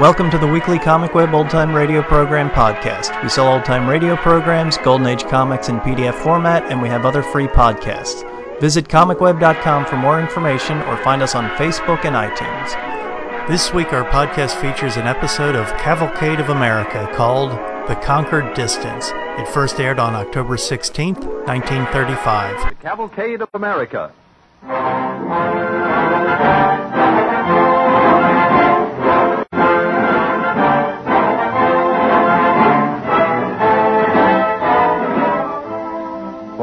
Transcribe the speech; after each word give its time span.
Welcome 0.00 0.30
to 0.30 0.38
the 0.38 0.46
weekly 0.46 0.78
Comic 0.78 1.12
Web 1.12 1.34
Old 1.34 1.50
Time 1.50 1.74
Radio 1.74 2.00
Program 2.00 2.48
podcast. 2.48 3.22
We 3.22 3.28
sell 3.28 3.52
old 3.52 3.66
time 3.66 3.86
radio 3.86 4.16
programs, 4.16 4.78
Golden 4.78 5.06
Age 5.06 5.24
comics 5.24 5.68
in 5.68 5.78
PDF 5.80 6.14
format, 6.14 6.62
and 6.72 6.80
we 6.80 6.88
have 6.88 7.04
other 7.04 7.22
free 7.22 7.46
podcasts. 7.46 8.24
Visit 8.62 8.88
comicweb.com 8.88 9.84
for 9.84 9.98
more 9.98 10.18
information 10.18 10.78
or 10.84 10.96
find 11.04 11.20
us 11.20 11.34
on 11.34 11.50
Facebook 11.50 12.06
and 12.06 12.16
iTunes. 12.16 13.46
This 13.46 13.74
week, 13.74 13.92
our 13.92 14.08
podcast 14.08 14.58
features 14.58 14.96
an 14.96 15.06
episode 15.06 15.54
of 15.54 15.66
Cavalcade 15.76 16.40
of 16.40 16.48
America 16.48 17.06
called 17.14 17.50
The 17.86 18.00
Conquered 18.02 18.54
Distance. 18.54 19.10
It 19.12 19.48
first 19.48 19.78
aired 19.80 19.98
on 19.98 20.14
October 20.14 20.56
16th, 20.56 21.26
1935. 21.46 22.70
The 22.70 22.74
Cavalcade 22.76 23.42
of 23.42 23.50
America. 23.52 24.14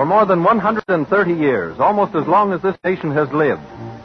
More 0.07 0.25
than 0.25 0.43
130 0.43 1.33
years, 1.33 1.79
almost 1.79 2.15
as 2.15 2.25
long 2.25 2.53
as 2.53 2.61
this 2.61 2.77
nation 2.83 3.11
has 3.11 3.29
lived, 3.31 3.61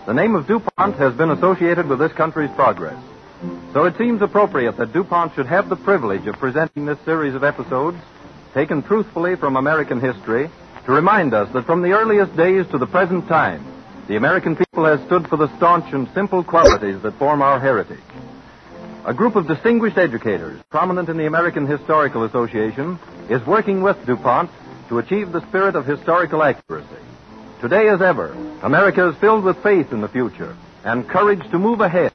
the 0.07 0.13
name 0.13 0.35
of 0.35 0.47
DuPont 0.49 0.97
has 0.97 1.15
been 1.15 1.31
associated 1.31 1.87
with 1.87 2.01
this 2.01 2.13
country's 2.13 2.51
progress. 2.57 3.01
So 3.73 3.85
it 3.85 3.97
seems 3.97 4.21
appropriate 4.21 4.77
that 4.79 4.93
DuPont 4.93 5.35
should 5.35 5.47
have 5.47 5.69
the 5.69 5.77
privilege 5.77 6.27
of 6.27 6.35
presenting 6.35 6.87
this 6.87 6.99
series 7.05 7.35
of 7.35 7.45
episodes, 7.45 7.99
taken 8.53 8.83
truthfully 8.83 9.37
from 9.37 9.57
American 9.57 10.01
history, 10.01 10.51
to 10.87 10.93
remind 10.93 11.33
us 11.35 11.49
that 11.53 11.67
from 11.67 11.83
the 11.83 11.93
earliest 11.93 12.37
days 12.37 12.67
to 12.73 12.79
the 12.79 12.87
present 12.87 13.29
time, 13.29 13.65
the 14.09 14.17
American 14.17 14.57
people 14.57 14.85
has 14.85 15.01
stood 15.07 15.29
for 15.29 15.37
the 15.37 15.57
staunch 15.57 15.95
and 15.95 16.09
simple 16.13 16.43
qualities 16.43 17.01
that 17.03 17.19
form 17.19 17.41
our 17.41 17.61
heritage. 17.61 18.01
A 19.05 19.15
group 19.15 19.37
of 19.37 19.47
distinguished 19.47 19.99
educators, 19.99 20.61
prominent 20.71 21.09
in 21.09 21.17
the 21.17 21.27
American 21.27 21.67
Historical 21.67 22.25
Association, 22.25 22.99
is 23.31 23.45
working 23.47 23.83
with 23.83 24.05
DuPont 24.05 24.51
to 24.93 24.99
achieve 24.99 25.33
the 25.33 25.41
spirit 25.49 25.75
of 25.75 25.87
historical 25.87 26.43
accuracy. 26.43 26.87
Today, 27.63 27.89
as 27.89 28.03
ever, 28.03 28.31
America 28.63 29.09
is 29.09 29.17
filled 29.17 29.43
with 29.43 29.63
faith 29.63 29.91
in 29.91 30.03
the 30.03 30.09
future 30.09 30.55
and 30.85 31.09
courage 31.09 31.41
to 31.51 31.59
move 31.59 31.81
ahead. 31.81 32.13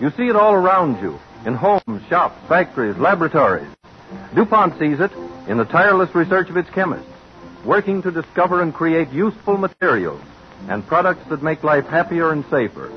You 0.00 0.08
see 0.16 0.28
it 0.28 0.34
all 0.34 0.54
around 0.54 1.02
you 1.02 1.18
in 1.44 1.52
homes, 1.52 2.02
shops, 2.08 2.38
factories, 2.48 2.96
laboratories. 2.96 3.68
DuPont 4.34 4.78
sees 4.78 4.98
it 4.98 5.12
in 5.46 5.58
the 5.58 5.66
tireless 5.66 6.14
research 6.14 6.48
of 6.48 6.56
its 6.56 6.70
chemists, 6.70 7.12
working 7.66 8.00
to 8.00 8.10
discover 8.10 8.62
and 8.62 8.72
create 8.72 9.10
useful 9.10 9.58
materials 9.58 10.22
and 10.70 10.86
products 10.86 11.28
that 11.28 11.42
make 11.42 11.64
life 11.64 11.84
happier 11.84 12.32
and 12.32 12.46
safer. 12.46 12.90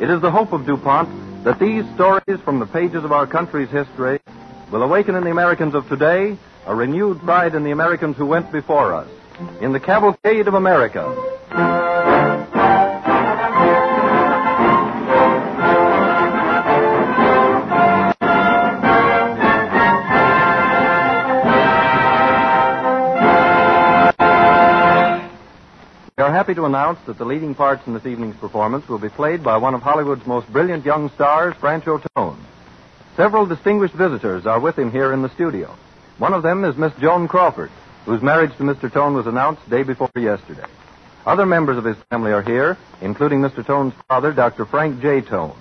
It 0.00 0.08
is 0.08 0.22
the 0.22 0.30
hope 0.30 0.54
of 0.54 0.64
DuPont 0.64 1.44
that 1.44 1.58
these 1.58 1.84
stories 1.96 2.40
from 2.42 2.60
the 2.60 2.66
pages 2.66 3.04
of 3.04 3.12
our 3.12 3.26
country's 3.26 3.68
history 3.68 4.20
will 4.72 4.82
awaken 4.82 5.16
in 5.16 5.22
the 5.22 5.30
Americans 5.30 5.74
of 5.74 5.86
today 5.90 6.38
a 6.66 6.74
renewed 6.74 7.20
pride 7.20 7.54
in 7.54 7.64
the 7.64 7.70
Americans 7.70 8.16
who 8.16 8.26
went 8.26 8.50
before 8.50 8.94
us. 8.94 9.08
In 9.60 9.72
the 9.72 9.80
cavalcade 9.80 10.48
of 10.48 10.54
America. 10.54 11.04
We 26.16 26.22
are 26.22 26.30
happy 26.32 26.54
to 26.54 26.64
announce 26.64 27.00
that 27.06 27.18
the 27.18 27.24
leading 27.24 27.54
parts 27.54 27.86
in 27.86 27.92
this 27.92 28.06
evening's 28.06 28.36
performance 28.36 28.88
will 28.88 28.98
be 28.98 29.08
played 29.08 29.42
by 29.42 29.56
one 29.56 29.74
of 29.74 29.82
Hollywood's 29.82 30.26
most 30.26 30.50
brilliant 30.50 30.84
young 30.84 31.10
stars, 31.10 31.54
Franchot 31.56 32.06
Tone. 32.14 32.38
Several 33.16 33.46
distinguished 33.46 33.94
visitors 33.94 34.46
are 34.46 34.60
with 34.60 34.78
him 34.78 34.90
here 34.90 35.12
in 35.12 35.22
the 35.22 35.28
studio. 35.30 35.76
One 36.18 36.32
of 36.32 36.44
them 36.44 36.64
is 36.64 36.76
Miss 36.76 36.92
Joan 37.00 37.26
Crawford, 37.26 37.72
whose 38.04 38.22
marriage 38.22 38.56
to 38.56 38.62
Mr. 38.62 38.92
Tone 38.92 39.14
was 39.14 39.26
announced 39.26 39.68
day 39.68 39.82
before 39.82 40.10
yesterday. 40.14 40.66
Other 41.26 41.44
members 41.44 41.76
of 41.76 41.84
his 41.84 41.96
family 42.08 42.30
are 42.30 42.42
here, 42.42 42.78
including 43.00 43.40
Mr. 43.40 43.66
Tone's 43.66 43.94
father, 44.08 44.32
Dr. 44.32 44.64
Frank 44.64 45.00
J. 45.00 45.22
Tone. 45.22 45.56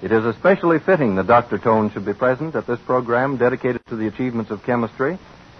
It 0.00 0.10
is 0.10 0.24
especially 0.24 0.78
fitting 0.78 1.16
that 1.16 1.26
Dr. 1.26 1.58
Tone 1.58 1.90
should 1.90 2.06
be 2.06 2.14
present 2.14 2.54
at 2.54 2.66
this 2.66 2.80
program 2.80 3.36
dedicated 3.36 3.84
to 3.86 3.96
the 3.96 4.06
achievements 4.06 4.50
of 4.50 4.62
chemistry, 4.62 5.18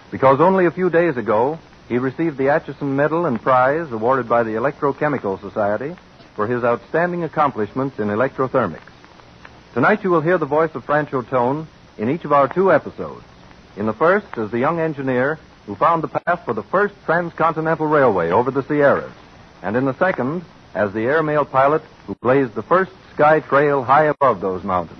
because 0.09 0.39
only 0.41 0.65
a 0.65 0.71
few 0.71 0.89
days 0.89 1.15
ago 1.15 1.59
he 1.87 1.99
received 1.99 2.37
the 2.37 2.45
Acheson 2.45 2.95
Medal 2.95 3.27
and 3.27 3.39
Prize 3.39 3.91
awarded 3.91 4.27
by 4.27 4.41
the 4.41 4.51
Electrochemical 4.55 5.39
Society 5.41 5.95
for 6.35 6.47
his 6.47 6.63
outstanding 6.63 7.23
accomplishments 7.23 7.99
in 7.99 8.07
electrothermics. 8.07 8.81
Tonight 9.75 10.03
you 10.03 10.09
will 10.09 10.21
hear 10.21 10.39
the 10.39 10.45
voice 10.47 10.71
of 10.73 10.85
Franchot 10.85 11.29
Tone 11.29 11.67
in 11.99 12.09
each 12.09 12.25
of 12.25 12.31
our 12.31 12.47
two 12.47 12.71
episodes. 12.71 13.23
In 13.75 13.87
the 13.87 13.93
first, 13.93 14.37
as 14.37 14.51
the 14.51 14.59
young 14.59 14.79
engineer 14.79 15.39
who 15.65 15.75
found 15.75 16.03
the 16.03 16.07
path 16.07 16.45
for 16.45 16.53
the 16.53 16.63
first 16.63 16.93
transcontinental 17.05 17.87
railway 17.87 18.29
over 18.29 18.51
the 18.51 18.63
Sierras. 18.63 19.11
And 19.61 19.75
in 19.75 19.85
the 19.85 19.97
second, 19.97 20.43
as 20.75 20.93
the 20.93 21.05
airmail 21.05 21.45
pilot 21.45 21.81
who 22.05 22.15
blazed 22.15 22.53
the 22.53 22.63
first 22.63 22.91
sky 23.13 23.39
trail 23.39 23.83
high 23.83 24.05
above 24.05 24.41
those 24.41 24.63
mountains. 24.63 24.99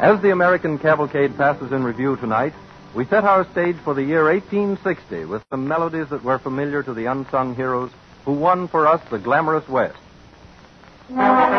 As 0.00 0.20
the 0.22 0.30
American 0.30 0.78
cavalcade 0.78 1.36
passes 1.36 1.72
in 1.72 1.84
review 1.84 2.16
tonight, 2.16 2.52
we 2.94 3.04
set 3.04 3.24
our 3.24 3.44
stage 3.50 3.76
for 3.76 3.94
the 3.94 4.02
year 4.02 4.24
1860 4.24 5.24
with 5.24 5.44
some 5.50 5.68
melodies 5.68 6.08
that 6.08 6.24
were 6.24 6.38
familiar 6.38 6.82
to 6.82 6.94
the 6.94 7.06
unsung 7.06 7.54
heroes 7.54 7.90
who 8.24 8.32
won 8.32 8.68
for 8.68 8.86
us 8.86 9.00
the 9.10 9.18
glamorous 9.18 9.68
West. 9.68 9.98
Let 11.08 11.55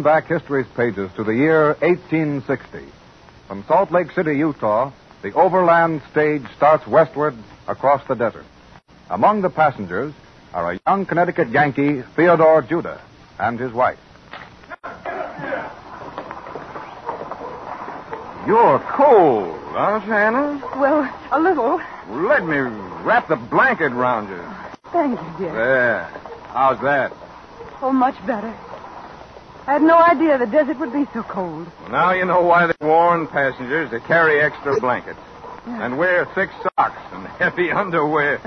back 0.00 0.26
history's 0.26 0.66
pages 0.74 1.10
to 1.16 1.24
the 1.24 1.34
year 1.34 1.74
1860. 1.80 2.86
From 3.46 3.62
Salt 3.64 3.92
Lake 3.92 4.10
City, 4.12 4.38
Utah, 4.38 4.90
the 5.20 5.34
overland 5.34 6.00
stage 6.10 6.44
starts 6.56 6.86
westward 6.86 7.34
across 7.68 8.02
the 8.08 8.14
desert. 8.14 8.46
Among 9.10 9.42
the 9.42 9.50
passengers 9.50 10.14
are 10.54 10.72
a 10.72 10.80
young 10.86 11.04
Connecticut 11.04 11.50
Yankee, 11.50 12.02
Theodore 12.16 12.62
Judah, 12.62 13.02
and 13.38 13.60
his 13.60 13.72
wife. 13.72 13.98
You're 18.46 18.78
cold, 18.96 19.58
aren't 19.76 20.06
you, 20.06 20.14
Anna? 20.14 20.62
Well, 20.76 21.14
a 21.30 21.38
little. 21.38 21.80
Let 22.08 22.46
me 22.46 22.56
wrap 23.04 23.28
the 23.28 23.36
blanket 23.36 23.90
round 23.90 24.30
you. 24.30 24.42
Thank 24.90 25.20
you, 25.20 25.34
dear. 25.38 25.52
There. 25.52 26.04
How's 26.48 26.80
that? 26.80 27.12
Oh, 27.82 27.92
much 27.92 28.14
better. 28.26 28.56
I 29.66 29.74
had 29.74 29.82
no 29.82 29.96
idea 29.96 30.38
the 30.38 30.46
desert 30.46 30.78
would 30.80 30.92
be 30.92 31.04
so 31.14 31.22
cold. 31.22 31.70
Well, 31.82 31.90
now 31.90 32.12
you 32.12 32.24
know 32.24 32.42
why 32.42 32.66
they 32.66 32.86
warn 32.86 33.28
passengers 33.28 33.90
to 33.90 34.00
carry 34.00 34.40
extra 34.40 34.80
blankets 34.80 35.20
and 35.66 35.96
wear 35.96 36.24
thick 36.34 36.50
socks 36.62 37.00
and 37.12 37.26
heavy 37.38 37.70
underwear. 37.70 38.40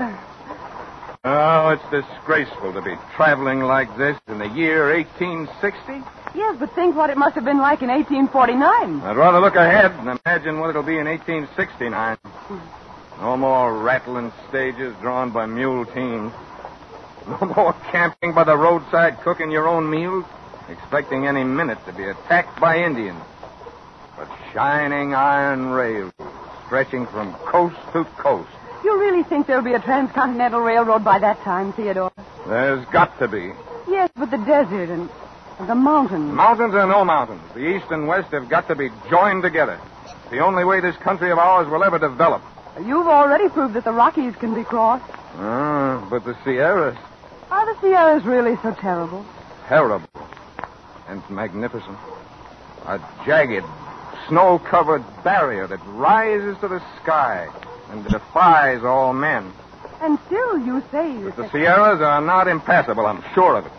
Oh, 1.24 1.70
it's 1.70 1.90
disgraceful 1.90 2.72
to 2.74 2.82
be 2.82 2.94
traveling 3.16 3.60
like 3.60 3.96
this 3.96 4.16
in 4.28 4.38
the 4.38 4.48
year 4.48 4.92
1860. 4.94 6.04
Yes, 6.34 6.56
but 6.60 6.74
think 6.74 6.94
what 6.94 7.08
it 7.08 7.16
must 7.16 7.34
have 7.34 7.44
been 7.44 7.58
like 7.58 7.82
in 7.82 7.88
1849. 7.88 9.00
I'd 9.00 9.16
rather 9.16 9.40
look 9.40 9.56
ahead 9.56 9.92
and 9.92 10.20
imagine 10.24 10.60
what 10.60 10.70
it'll 10.70 10.82
be 10.82 10.98
in 10.98 11.06
1869. 11.06 12.18
No 13.20 13.36
more 13.38 13.72
rattling 13.82 14.30
stages 14.50 14.94
drawn 15.00 15.30
by 15.30 15.46
mule 15.46 15.86
teams. 15.86 16.32
No 17.26 17.52
more 17.56 17.72
camping 17.90 18.34
by 18.34 18.44
the 18.44 18.56
roadside 18.56 19.18
cooking 19.22 19.50
your 19.50 19.66
own 19.66 19.88
meals, 19.90 20.26
expecting 20.68 21.26
any 21.26 21.44
minute 21.44 21.78
to 21.86 21.92
be 21.92 22.04
attacked 22.04 22.60
by 22.60 22.78
Indians. 22.78 23.22
But 24.16 24.28
shining 24.52 25.14
iron 25.14 25.66
rails 25.70 26.12
stretching 26.66 27.06
from 27.06 27.34
coast 27.34 27.76
to 27.92 28.04
coast. 28.18 28.50
You 28.84 28.98
really 28.98 29.22
think 29.22 29.46
there'll 29.46 29.62
be 29.62 29.74
a 29.74 29.80
transcontinental 29.80 30.60
railroad 30.60 31.04
by 31.04 31.18
that 31.18 31.40
time, 31.42 31.72
Theodore? 31.72 32.12
There's 32.46 32.84
got 32.86 33.18
to 33.18 33.28
be. 33.28 33.52
Yes, 33.88 34.10
but 34.16 34.30
the 34.30 34.38
desert 34.38 34.90
and, 34.90 35.08
the 35.68 35.74
mountains. 35.74 36.32
Mountains 36.32 36.74
or 36.74 36.86
no 36.86 37.04
mountains, 37.04 37.42
the 37.54 37.60
East 37.76 37.86
and 37.90 38.06
West 38.06 38.28
have 38.32 38.48
got 38.48 38.68
to 38.68 38.74
be 38.76 38.90
joined 39.10 39.42
together. 39.42 39.80
It's 40.04 40.30
the 40.30 40.40
only 40.40 40.64
way 40.64 40.80
this 40.80 40.96
country 40.96 41.30
of 41.30 41.38
ours 41.38 41.68
will 41.68 41.82
ever 41.84 41.98
develop. 41.98 42.42
You've 42.78 43.06
already 43.06 43.48
proved 43.48 43.74
that 43.74 43.84
the 43.84 43.92
Rockies 43.92 44.34
can 44.36 44.54
be 44.54 44.64
crossed. 44.64 45.04
Ah, 45.36 46.06
but 46.10 46.24
the 46.24 46.36
Sierras, 46.44 46.96
Are 47.50 47.74
the 47.74 47.80
Sierras 47.80 48.24
really 48.24 48.56
so 48.62 48.72
terrible? 48.72 49.24
terrible 49.68 50.06
and 51.08 51.22
magnificent. 51.30 51.98
A 52.86 53.00
jagged, 53.24 53.64
snow 54.28 54.58
covered 54.58 55.04
barrier 55.24 55.66
that 55.66 55.80
rises 55.86 56.56
to 56.60 56.68
the 56.68 56.82
sky 57.02 57.48
and 57.90 58.04
defies 58.08 58.84
all 58.84 59.12
men. 59.12 59.52
And 60.00 60.18
still, 60.26 60.58
you 60.58 60.82
say 60.90 61.12
you 61.12 61.32
But 61.34 61.36
the 61.36 61.50
Sierras 61.50 62.00
are 62.00 62.20
not 62.20 62.48
impassable, 62.48 63.06
I'm 63.06 63.24
sure 63.34 63.56
of 63.56 63.66
it. 63.66 63.72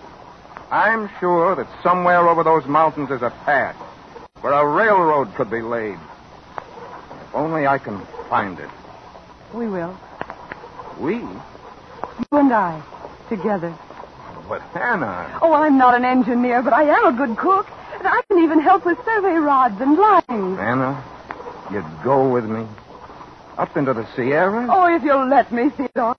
I'm 0.72 1.10
sure 1.20 1.56
that 1.56 1.68
somewhere 1.84 2.28
over 2.28 2.44
those 2.44 2.66
mountains 2.66 3.12
is 3.12 3.22
a 3.22 3.30
path 3.46 3.76
where 4.42 4.54
a 4.54 4.68
railroad 4.68 5.34
could 5.36 5.50
be 5.50 5.62
laid. 5.62 5.98
If 5.98 7.36
only 7.36 7.68
I 7.68 7.78
can 7.78 8.06
find 8.30 8.60
it. 8.60 8.70
We 9.54 9.68
will. 9.68 9.98
We? 11.00 11.16
You 11.16 12.28
and 12.32 12.52
I, 12.52 12.82
together. 13.30 13.78
But 14.48 14.62
Anna. 14.76 15.40
Oh, 15.42 15.54
I'm 15.54 15.78
not 15.78 15.96
an 15.96 16.06
engineer, 16.06 16.62
but 16.62 16.74
I 16.74 16.84
am 16.84 17.14
a 17.14 17.18
good 17.18 17.38
cook. 17.38 17.68
And 18.00 18.08
I 18.08 18.22
can 18.30 18.44
even 18.44 18.60
help 18.62 18.86
with 18.86 18.98
survey 19.04 19.36
rods 19.36 19.82
and 19.82 19.98
lines. 19.98 20.60
Anna, 20.60 21.04
you'd 21.72 22.04
go 22.04 22.30
with 22.32 22.46
me? 22.46 22.66
Up 23.58 23.76
into 23.76 23.94
the 23.94 24.08
Sierra? 24.16 24.68
Oh, 24.70 24.96
if 24.96 25.04
you'll 25.04 25.28
let 25.28 25.52
me, 25.52 25.70
Theodore. 25.70 26.16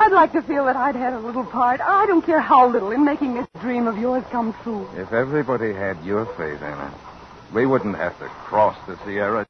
I'd 0.00 0.12
like 0.12 0.32
to 0.32 0.42
feel 0.42 0.64
that 0.64 0.76
I'd 0.76 0.96
had 0.96 1.12
a 1.12 1.20
little 1.20 1.44
part. 1.44 1.80
I 1.80 2.06
don't 2.06 2.24
care 2.24 2.40
how 2.40 2.68
little 2.68 2.90
in 2.90 3.04
making 3.04 3.34
this 3.34 3.46
dream 3.60 3.86
of 3.86 3.96
yours 3.96 4.24
come 4.30 4.54
true. 4.62 4.88
If 4.96 5.12
everybody 5.12 5.72
had 5.72 6.02
your 6.04 6.26
faith, 6.36 6.60
Anna, 6.62 6.92
we 7.52 7.66
wouldn't 7.66 7.96
have 7.96 8.18
to 8.18 8.26
cross 8.26 8.76
the 8.86 8.98
Sierra. 9.04 9.46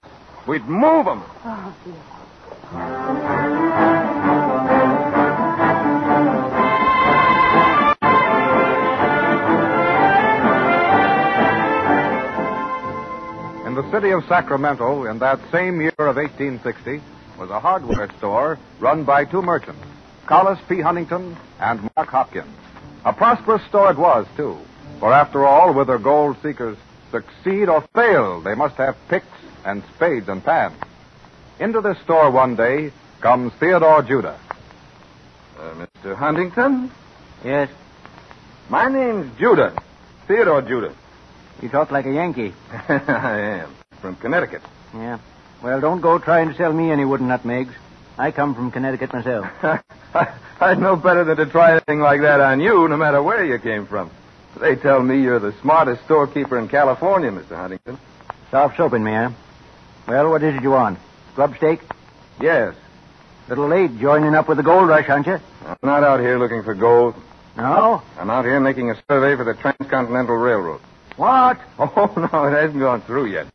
We'd 0.46 0.64
move 0.64 1.06
them. 1.06 1.22
Oh, 1.22 1.40
ah, 1.44 1.74
dear. 4.34 4.39
City 13.90 14.10
of 14.10 14.24
Sacramento, 14.26 15.04
in 15.04 15.18
that 15.18 15.40
same 15.50 15.80
year 15.80 15.92
of 15.98 16.16
1860, 16.16 17.00
was 17.38 17.50
a 17.50 17.60
hardware 17.60 18.08
store 18.18 18.58
run 18.78 19.04
by 19.04 19.24
two 19.24 19.42
merchants, 19.42 19.82
Collis 20.26 20.58
P. 20.68 20.80
Huntington 20.80 21.36
and 21.58 21.88
Mark 21.96 22.08
Hopkins. 22.08 22.54
A 23.04 23.12
prosperous 23.12 23.62
store 23.68 23.90
it 23.90 23.98
was, 23.98 24.26
too, 24.36 24.58
for 24.98 25.12
after 25.12 25.46
all, 25.46 25.72
whether 25.72 25.98
gold 25.98 26.36
seekers 26.42 26.76
succeed 27.10 27.68
or 27.68 27.80
fail, 27.94 28.40
they 28.40 28.54
must 28.54 28.76
have 28.76 28.96
picks 29.08 29.26
and 29.64 29.82
spades 29.96 30.28
and 30.28 30.44
pans. 30.44 30.76
Into 31.58 31.80
this 31.80 31.98
store 32.04 32.30
one 32.30 32.56
day 32.56 32.92
comes 33.20 33.52
Theodore 33.54 34.02
Judah. 34.02 34.38
Uh, 35.58 35.86
Mr. 36.04 36.14
Huntington? 36.16 36.90
Yes, 37.44 37.70
My 38.68 38.88
name's 38.88 39.36
Judah. 39.38 39.74
Theodore 40.28 40.62
Judah. 40.62 40.94
you 41.60 41.68
talk 41.68 41.90
like 41.90 42.06
a 42.06 42.12
Yankee. 42.12 42.54
I 42.88 43.62
am. 43.62 43.79
From 44.00 44.16
Connecticut. 44.16 44.62
Yeah. 44.94 45.18
Well, 45.62 45.80
don't 45.80 46.00
go 46.00 46.18
trying 46.18 46.48
to 46.48 46.54
sell 46.56 46.72
me 46.72 46.90
any 46.90 47.04
wooden 47.04 47.28
nutmegs. 47.28 47.74
I 48.18 48.30
come 48.30 48.54
from 48.54 48.70
Connecticut 48.70 49.12
myself. 49.12 49.46
I'd 50.60 50.78
know 50.78 50.96
better 50.96 51.24
than 51.24 51.36
to 51.36 51.46
try 51.46 51.72
anything 51.72 52.00
like 52.00 52.20
that 52.22 52.40
on 52.40 52.60
you, 52.60 52.88
no 52.88 52.96
matter 52.96 53.22
where 53.22 53.44
you 53.44 53.58
came 53.58 53.86
from. 53.86 54.10
They 54.60 54.76
tell 54.76 55.02
me 55.02 55.22
you're 55.22 55.38
the 55.38 55.54
smartest 55.60 56.04
storekeeper 56.04 56.58
in 56.58 56.68
California, 56.68 57.30
Mr. 57.30 57.56
Huntington. 57.56 57.98
Soft 58.50 58.76
soaping 58.76 59.04
me, 59.04 59.12
huh? 59.12 59.30
Well, 60.08 60.30
what 60.30 60.42
is 60.42 60.54
it 60.56 60.62
you 60.62 60.70
want? 60.70 60.98
Grub 61.34 61.56
steak? 61.56 61.80
Yes. 62.40 62.74
Little 63.48 63.68
late 63.68 63.98
joining 63.98 64.34
up 64.34 64.48
with 64.48 64.56
the 64.56 64.62
gold 64.62 64.88
rush, 64.88 65.08
aren't 65.08 65.26
you? 65.26 65.38
I'm 65.66 65.76
not 65.82 66.02
out 66.04 66.20
here 66.20 66.38
looking 66.38 66.62
for 66.62 66.74
gold. 66.74 67.14
No? 67.56 68.02
I'm 68.18 68.30
out 68.30 68.44
here 68.44 68.60
making 68.60 68.90
a 68.90 68.96
survey 69.08 69.36
for 69.36 69.44
the 69.44 69.54
Transcontinental 69.54 70.36
Railroad. 70.36 70.80
What? 71.16 71.60
Oh, 71.78 72.12
no, 72.16 72.44
it 72.44 72.52
hasn't 72.52 72.78
gone 72.80 73.02
through 73.02 73.26
yet. 73.26 73.46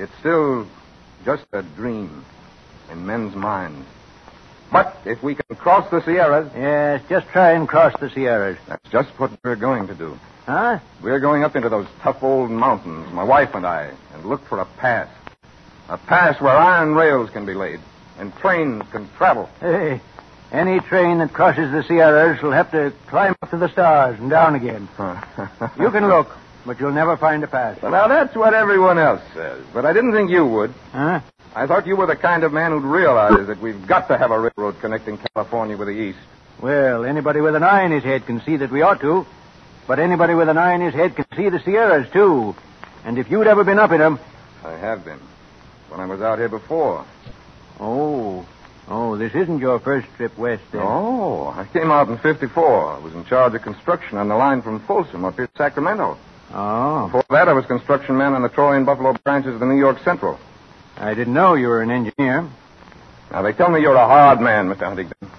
It's 0.00 0.12
still 0.20 0.66
just 1.26 1.44
a 1.52 1.62
dream 1.62 2.24
in 2.90 3.04
men's 3.06 3.34
minds. 3.36 3.86
But 4.72 4.96
if 5.04 5.22
we 5.22 5.34
can 5.34 5.56
cross 5.56 5.90
the 5.90 6.00
Sierras, 6.02 6.50
Yes, 6.56 7.02
just 7.08 7.26
try 7.28 7.52
and 7.52 7.68
cross 7.68 7.92
the 8.00 8.08
Sierras. 8.08 8.56
that's 8.66 8.88
just 8.90 9.10
what 9.18 9.30
we're 9.44 9.56
going 9.56 9.88
to 9.88 9.94
do. 9.94 10.18
Huh? 10.46 10.78
We're 11.02 11.20
going 11.20 11.44
up 11.44 11.54
into 11.54 11.68
those 11.68 11.86
tough 12.02 12.22
old 12.22 12.50
mountains, 12.50 13.12
my 13.12 13.24
wife 13.24 13.54
and 13.54 13.66
I, 13.66 13.92
and 14.14 14.24
look 14.24 14.46
for 14.48 14.58
a 14.60 14.64
pass. 14.64 15.08
A 15.90 15.98
pass 15.98 16.40
where 16.40 16.56
iron 16.56 16.94
rails 16.94 17.28
can 17.30 17.44
be 17.44 17.52
laid 17.54 17.80
and 18.18 18.34
trains 18.36 18.82
can 18.92 19.06
travel. 19.18 19.50
Hey, 19.60 20.00
any 20.52 20.80
train 20.80 21.18
that 21.18 21.32
crosses 21.34 21.70
the 21.72 21.82
Sierras 21.82 22.40
will 22.42 22.52
have 22.52 22.70
to 22.70 22.92
climb 23.08 23.34
up 23.42 23.50
to 23.50 23.58
the 23.58 23.68
stars 23.68 24.18
and 24.18 24.30
down 24.30 24.54
again. 24.54 24.88
You 25.78 25.90
can 25.90 26.08
look, 26.08 26.30
but 26.64 26.80
you'll 26.80 26.92
never 26.92 27.16
find 27.16 27.42
a 27.44 27.46
pass. 27.46 27.80
Well, 27.82 27.92
now 27.92 28.08
that's 28.08 28.34
what 28.36 28.54
everyone 28.54 28.98
else 28.98 29.22
says, 29.34 29.62
but 29.72 29.84
I 29.84 29.92
didn't 29.92 30.12
think 30.12 30.30
you 30.30 30.46
would. 30.46 30.74
Huh? 30.92 31.20
I 31.54 31.66
thought 31.66 31.86
you 31.86 31.96
were 31.96 32.06
the 32.06 32.16
kind 32.16 32.44
of 32.44 32.52
man 32.52 32.70
who'd 32.70 32.84
realize 32.84 33.46
that 33.46 33.60
we've 33.60 33.86
got 33.86 34.08
to 34.08 34.18
have 34.18 34.30
a 34.30 34.38
railroad 34.38 34.80
connecting 34.80 35.18
California 35.34 35.76
with 35.76 35.88
the 35.88 35.94
East. 35.94 36.18
Well, 36.62 37.04
anybody 37.04 37.40
with 37.40 37.56
an 37.56 37.62
eye 37.62 37.84
in 37.84 37.90
his 37.90 38.04
head 38.04 38.26
can 38.26 38.40
see 38.42 38.56
that 38.56 38.70
we 38.70 38.82
ought 38.82 39.00
to. 39.00 39.26
But 39.88 39.98
anybody 39.98 40.34
with 40.34 40.48
an 40.48 40.58
eye 40.58 40.74
in 40.74 40.80
his 40.80 40.94
head 40.94 41.16
can 41.16 41.24
see 41.36 41.48
the 41.48 41.58
Sierras, 41.58 42.08
too. 42.12 42.54
And 43.04 43.18
if 43.18 43.30
you'd 43.30 43.46
ever 43.46 43.64
been 43.64 43.78
up 43.78 43.90
in 43.90 43.98
them. 43.98 44.20
I 44.64 44.72
have 44.72 45.04
been. 45.04 45.18
When 45.88 46.00
I 46.00 46.06
was 46.06 46.20
out 46.20 46.38
here 46.38 46.48
before. 46.48 47.04
Oh. 47.80 48.46
Oh, 48.86 49.16
this 49.16 49.34
isn't 49.34 49.58
your 49.58 49.80
first 49.80 50.06
trip 50.16 50.36
west, 50.36 50.62
then. 50.70 50.82
Oh, 50.84 51.48
I 51.48 51.64
came 51.64 51.90
out 51.90 52.08
in 52.08 52.18
54. 52.18 52.92
I 52.92 52.98
was 52.98 53.14
in 53.14 53.24
charge 53.24 53.54
of 53.54 53.62
construction 53.62 54.18
on 54.18 54.28
the 54.28 54.36
line 54.36 54.62
from 54.62 54.80
Folsom 54.80 55.24
up 55.24 55.36
here 55.36 55.46
to 55.46 55.56
Sacramento. 55.56 56.18
Oh. 56.52 57.06
Before 57.06 57.24
that, 57.30 57.48
I 57.48 57.52
was 57.52 57.66
construction 57.66 58.16
man 58.16 58.34
on 58.34 58.42
the 58.42 58.48
Troy 58.48 58.76
and 58.76 58.84
Buffalo 58.84 59.14
branches 59.24 59.54
of 59.54 59.60
the 59.60 59.66
New 59.66 59.78
York 59.78 59.98
Central. 60.04 60.38
I 60.96 61.14
didn't 61.14 61.32
know 61.32 61.54
you 61.54 61.68
were 61.68 61.82
an 61.82 61.90
engineer. 61.90 62.48
Now, 63.30 63.42
they 63.42 63.52
tell 63.52 63.70
me 63.70 63.80
you're 63.80 63.94
a 63.94 64.06
hard 64.06 64.40
man, 64.40 64.68
Mr. 64.68 64.86
Huntington. 64.86 65.30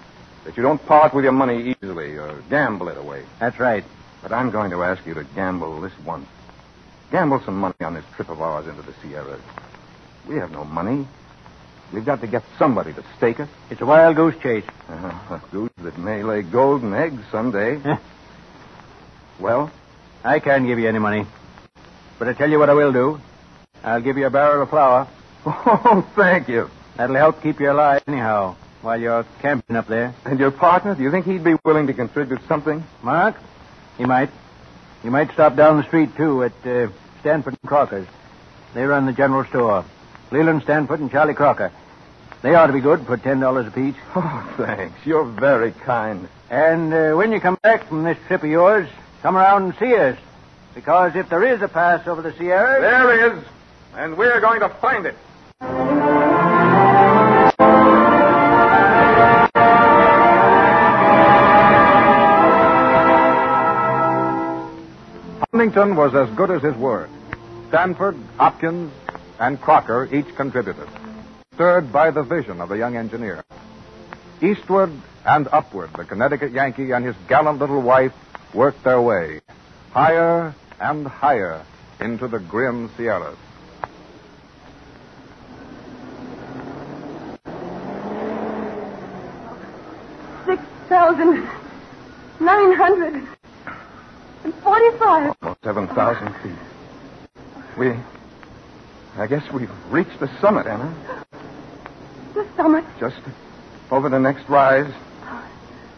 That 0.44 0.56
you 0.56 0.62
don't 0.62 0.84
part 0.86 1.14
with 1.14 1.24
your 1.24 1.32
money 1.32 1.74
easily 1.74 2.16
or 2.16 2.42
gamble 2.48 2.88
it 2.88 2.96
away. 2.96 3.24
That's 3.38 3.58
right. 3.60 3.84
But 4.22 4.32
I'm 4.32 4.50
going 4.50 4.70
to 4.70 4.82
ask 4.82 5.06
you 5.06 5.14
to 5.14 5.24
gamble 5.24 5.80
this 5.80 5.92
once. 6.04 6.26
Gamble 7.10 7.42
some 7.44 7.58
money 7.58 7.74
on 7.82 7.94
this 7.94 8.04
trip 8.16 8.30
of 8.30 8.40
ours 8.40 8.66
into 8.66 8.82
the 8.82 8.94
Sierras. 9.02 9.40
We 10.26 10.36
have 10.36 10.50
no 10.50 10.64
money. 10.64 11.06
We've 11.92 12.04
got 12.06 12.22
to 12.22 12.26
get 12.26 12.42
somebody 12.58 12.94
to 12.94 13.04
stake 13.18 13.38
us. 13.38 13.48
It's 13.70 13.82
a 13.82 13.86
wild 13.86 14.16
goose 14.16 14.34
chase. 14.42 14.64
Uh, 14.88 14.94
a 15.30 15.42
goose 15.52 15.70
that 15.82 15.98
may 15.98 16.22
lay 16.22 16.42
golden 16.42 16.94
eggs 16.94 17.22
someday. 17.30 17.80
Well, 19.40 19.72
I 20.24 20.38
can't 20.38 20.66
give 20.66 20.78
you 20.78 20.88
any 20.88 20.98
money. 20.98 21.26
But 22.18 22.28
I 22.28 22.34
tell 22.34 22.50
you 22.50 22.58
what 22.58 22.70
I 22.70 22.74
will 22.74 22.92
do. 22.92 23.20
I'll 23.82 24.00
give 24.00 24.16
you 24.16 24.26
a 24.26 24.30
barrel 24.30 24.62
of 24.62 24.70
flour. 24.70 25.08
oh, 25.46 26.08
thank 26.14 26.48
you. 26.48 26.70
That'll 26.96 27.16
help 27.16 27.42
keep 27.42 27.58
you 27.58 27.72
alive 27.72 28.02
anyhow 28.06 28.56
while 28.82 29.00
you're 29.00 29.24
camping 29.40 29.76
up 29.76 29.88
there. 29.88 30.14
And 30.24 30.38
your 30.38 30.50
partner, 30.50 30.94
do 30.94 31.02
you 31.02 31.10
think 31.10 31.26
he'd 31.26 31.42
be 31.42 31.56
willing 31.64 31.86
to 31.88 31.94
contribute 31.94 32.40
something? 32.46 32.84
Mark? 33.02 33.36
He 33.98 34.04
might. 34.04 34.30
He 35.02 35.08
might 35.08 35.32
stop 35.32 35.56
down 35.56 35.78
the 35.78 35.82
street, 35.84 36.14
too, 36.16 36.44
at 36.44 36.52
uh, 36.66 36.88
Stanford 37.20 37.56
and 37.60 37.68
Crocker's. 37.68 38.06
They 38.74 38.84
run 38.84 39.06
the 39.06 39.12
general 39.12 39.44
store. 39.46 39.84
Leland 40.30 40.62
Stanford 40.62 41.00
and 41.00 41.10
Charlie 41.10 41.34
Crocker. 41.34 41.72
They 42.42 42.54
ought 42.54 42.66
to 42.66 42.72
be 42.72 42.80
good 42.80 43.06
for 43.06 43.16
$10 43.16 43.66
apiece. 43.66 43.94
Oh, 44.14 44.54
thanks. 44.56 45.06
You're 45.06 45.24
very 45.24 45.72
kind. 45.72 46.28
And 46.50 46.92
uh, 46.92 47.12
when 47.14 47.32
you 47.32 47.40
come 47.40 47.58
back 47.62 47.88
from 47.88 48.04
this 48.04 48.18
trip 48.26 48.42
of 48.42 48.50
yours, 48.50 48.88
come 49.22 49.36
around 49.36 49.62
and 49.62 49.74
see 49.78 49.94
us. 49.94 50.18
Because 50.74 51.14
if 51.14 51.28
there 51.28 51.44
is 51.54 51.62
a 51.62 51.68
pass 51.68 52.06
over 52.06 52.22
the 52.22 52.32
Sierras. 52.32 52.80
There 52.80 53.32
is, 53.32 53.44
and 53.94 54.18
we're 54.18 54.40
going 54.40 54.60
to 54.60 54.68
find 54.68 55.06
it. 55.06 55.14
Huntington 65.52 65.94
was 65.94 66.14
as 66.14 66.34
good 66.34 66.50
as 66.50 66.62
his 66.62 66.74
word. 66.76 67.08
Stanford, 67.68 68.16
Hopkins, 68.38 68.92
and 69.38 69.60
Crocker 69.60 70.08
each 70.12 70.34
contributed, 70.34 70.88
stirred 71.54 71.92
by 71.92 72.10
the 72.10 72.22
vision 72.22 72.60
of 72.60 72.68
the 72.68 72.76
young 72.76 72.96
engineer. 72.96 73.44
Eastward 74.40 74.90
and 75.24 75.46
upward, 75.52 75.90
the 75.96 76.04
Connecticut 76.04 76.52
Yankee 76.52 76.90
and 76.90 77.04
his 77.04 77.14
gallant 77.28 77.60
little 77.60 77.80
wife 77.80 78.12
worked 78.54 78.84
their 78.84 79.00
way, 79.00 79.40
higher 79.92 80.54
and 80.80 81.06
higher 81.06 81.64
into 82.00 82.28
the 82.28 82.38
grim 82.38 82.90
Sierras. 82.96 83.38
Six 90.46 90.62
thousand 90.88 91.48
nine 92.40 92.72
hundred 92.74 93.28
and 94.44 94.54
forty-five. 94.54 95.36
Almost 95.42 95.62
7,000 95.62 96.34
feet. 96.42 96.52
We. 97.78 97.92
I 99.16 99.26
guess 99.26 99.42
we've 99.52 99.70
reached 99.90 100.18
the 100.20 100.28
summit, 100.40 100.66
Anna. 100.66 100.94
The 102.34 102.46
summit. 102.56 102.84
Just 102.98 103.20
over 103.90 104.08
the 104.08 104.18
next 104.18 104.48
rise. 104.48 104.92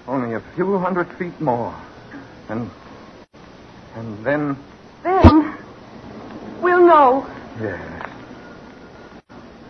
Only 0.06 0.34
a 0.34 0.42
few 0.54 0.78
hundred 0.78 1.10
feet 1.16 1.40
more. 1.40 1.74
And. 2.48 2.70
And 3.94 4.24
then. 4.24 4.58
Then 5.02 5.56
we'll 6.60 6.86
know. 6.86 7.26
Yes. 7.60 8.10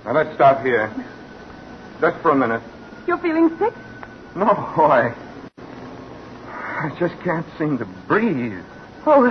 Now 0.04 0.12
let's 0.12 0.34
stop 0.34 0.64
here. 0.64 0.92
Just 2.00 2.20
for 2.20 2.30
a 2.30 2.36
minute. 2.36 2.62
You're 3.06 3.18
feeling 3.18 3.56
sick? 3.58 3.74
No, 4.36 4.46
I. 4.46 5.14
I 6.48 6.90
just 6.98 7.18
can't 7.20 7.46
seem 7.58 7.78
to 7.78 7.84
breathe. 7.84 8.62
Oh, 9.06 9.22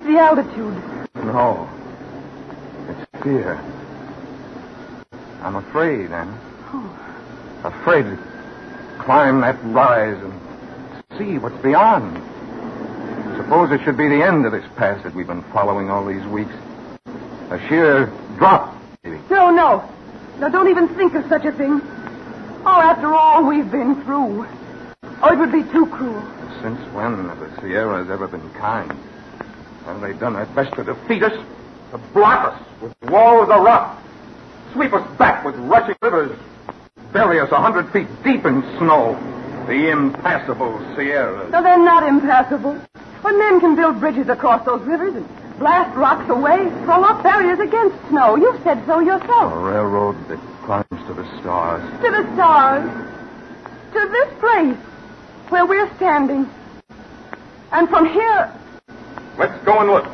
the 0.00 0.18
altitude. 0.18 0.82
No. 1.14 1.68
It's 2.88 3.24
fear. 3.24 3.60
I'm 5.42 5.56
afraid, 5.56 6.10
Anna. 6.10 6.40
Oh. 6.72 7.62
Afraid 7.64 8.02
to 8.02 8.18
climb 9.00 9.40
that 9.40 9.58
rise 9.64 10.22
and 10.22 10.45
see 11.18 11.38
what's 11.38 11.56
beyond. 11.62 12.16
Suppose 13.36 13.70
it 13.72 13.84
should 13.84 13.96
be 13.96 14.08
the 14.08 14.24
end 14.24 14.46
of 14.46 14.52
this 14.52 14.64
pass 14.76 15.02
that 15.02 15.14
we've 15.14 15.26
been 15.26 15.42
following 15.52 15.90
all 15.90 16.04
these 16.04 16.24
weeks. 16.26 16.52
A 17.50 17.58
sheer 17.68 18.06
drop, 18.38 18.76
maybe. 19.04 19.20
No, 19.30 19.50
no. 19.50 19.88
Now, 20.40 20.48
don't 20.48 20.68
even 20.68 20.88
think 20.88 21.14
of 21.14 21.28
such 21.28 21.44
a 21.44 21.52
thing. 21.52 21.80
Oh, 22.64 22.80
after 22.82 23.14
all 23.14 23.46
we've 23.46 23.70
been 23.70 24.02
through. 24.04 24.46
Oh, 25.22 25.32
it 25.32 25.38
would 25.38 25.52
be 25.52 25.62
too 25.70 25.86
cruel. 25.86 26.22
Since 26.62 26.80
when 26.92 27.28
have 27.28 27.38
the 27.38 27.60
Sierras 27.60 28.10
ever 28.10 28.26
been 28.26 28.50
kind? 28.54 28.92
Have 29.84 30.00
they 30.00 30.14
done 30.14 30.34
their 30.34 30.46
best 30.46 30.74
to 30.74 30.84
defeat 30.84 31.22
us? 31.22 31.32
To 31.92 31.98
block 32.12 32.52
us 32.52 32.62
with 32.82 32.94
walls 33.10 33.48
of 33.48 33.62
rock? 33.62 34.02
Sweep 34.72 34.92
us 34.92 35.16
back 35.16 35.44
with 35.44 35.54
rushing 35.56 35.94
rivers? 36.02 36.36
Bury 37.12 37.38
us 37.38 37.50
a 37.52 37.60
hundred 37.60 37.90
feet 37.92 38.08
deep 38.24 38.44
in 38.44 38.62
snow? 38.78 39.14
The 39.66 39.90
impassable 39.90 40.78
Sierras. 40.94 41.50
No, 41.50 41.62
they're 41.62 41.78
not 41.84 42.06
impassable. 42.06 42.74
When 43.22 43.38
men 43.38 43.58
can 43.60 43.74
build 43.74 43.98
bridges 43.98 44.28
across 44.28 44.64
those 44.64 44.80
rivers 44.82 45.16
and 45.16 45.26
blast 45.58 45.96
rocks 45.96 46.28
away, 46.30 46.58
throw 46.84 47.02
up 47.02 47.22
barriers 47.24 47.58
against 47.58 47.96
snow. 48.08 48.36
You've 48.36 48.62
said 48.62 48.84
so 48.86 49.00
yourself. 49.00 49.52
A 49.52 49.58
railroad 49.58 50.16
that 50.28 50.38
climbs 50.64 51.06
to 51.08 51.14
the 51.14 51.24
stars. 51.40 51.82
To 52.04 52.10
the 52.10 52.34
stars. 52.34 52.88
To 53.92 54.08
this 54.08 54.38
place 54.38 54.76
where 55.48 55.66
we're 55.66 55.92
standing. 55.96 56.48
And 57.72 57.88
from 57.88 58.06
here, 58.06 58.52
Let's 59.38 59.64
go 59.64 59.80
and 59.80 59.90
look. 59.90 60.04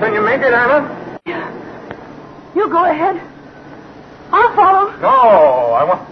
Can 0.00 0.14
you 0.14 0.22
make 0.22 0.40
it, 0.40 0.52
Anna? 0.54 1.18
Yeah. 1.26 1.50
you 2.54 2.68
go 2.68 2.84
ahead. 2.84 3.20
I'll 4.36 4.54
follow. 4.54 4.84
No, 5.00 5.08
I 5.80 5.84
want, 5.84 6.02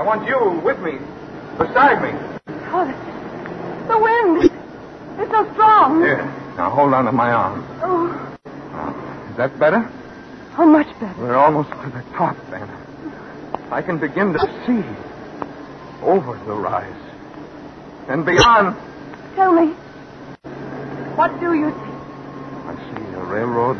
I 0.00 0.02
want 0.02 0.26
you 0.26 0.60
with 0.64 0.78
me, 0.80 0.92
beside 1.58 2.00
me. 2.02 2.10
Oh, 2.72 2.86
the, 3.88 3.98
wind. 3.98 4.50
It's 5.20 5.30
so 5.30 5.52
strong. 5.52 6.00
Here, 6.00 6.24
now 6.56 6.70
hold 6.70 6.94
on 6.94 7.04
to 7.04 7.12
my 7.12 7.30
arm. 7.30 7.66
Oh, 7.82 8.06
Now, 8.72 9.28
is 9.30 9.36
that 9.36 9.58
better? 9.58 9.90
oh, 10.56 10.64
much 10.66 10.86
better. 11.00 11.14
We're 11.20 11.36
almost 11.36 11.68
to 11.70 11.90
the 11.90 12.02
top, 12.16 12.36
Anna. 12.52 12.76
I 13.70 13.82
can 13.82 13.98
begin 13.98 14.32
to 14.32 14.38
see 14.66 14.82
over 16.02 16.38
the 16.46 16.54
rise 16.54 17.02
and 18.08 18.24
beyond. 18.24 18.74
Tell 19.36 19.52
me, 19.52 19.72
what 21.14 21.38
do 21.40 21.52
you 21.54 21.68
see? 21.70 21.94
I 22.70 22.74
see 22.88 23.04
a 23.14 23.24
railroad 23.24 23.76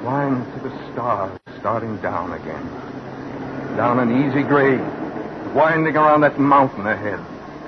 flying 0.00 0.44
to 0.54 0.68
the 0.68 0.92
stars, 0.92 1.38
starting 1.64 1.96
down 2.02 2.30
again. 2.30 2.62
Down 3.74 3.98
an 3.98 4.28
easy 4.28 4.42
grade, 4.42 4.84
winding 5.54 5.96
around 5.96 6.20
that 6.20 6.38
mountain 6.38 6.86
ahead, 6.86 7.18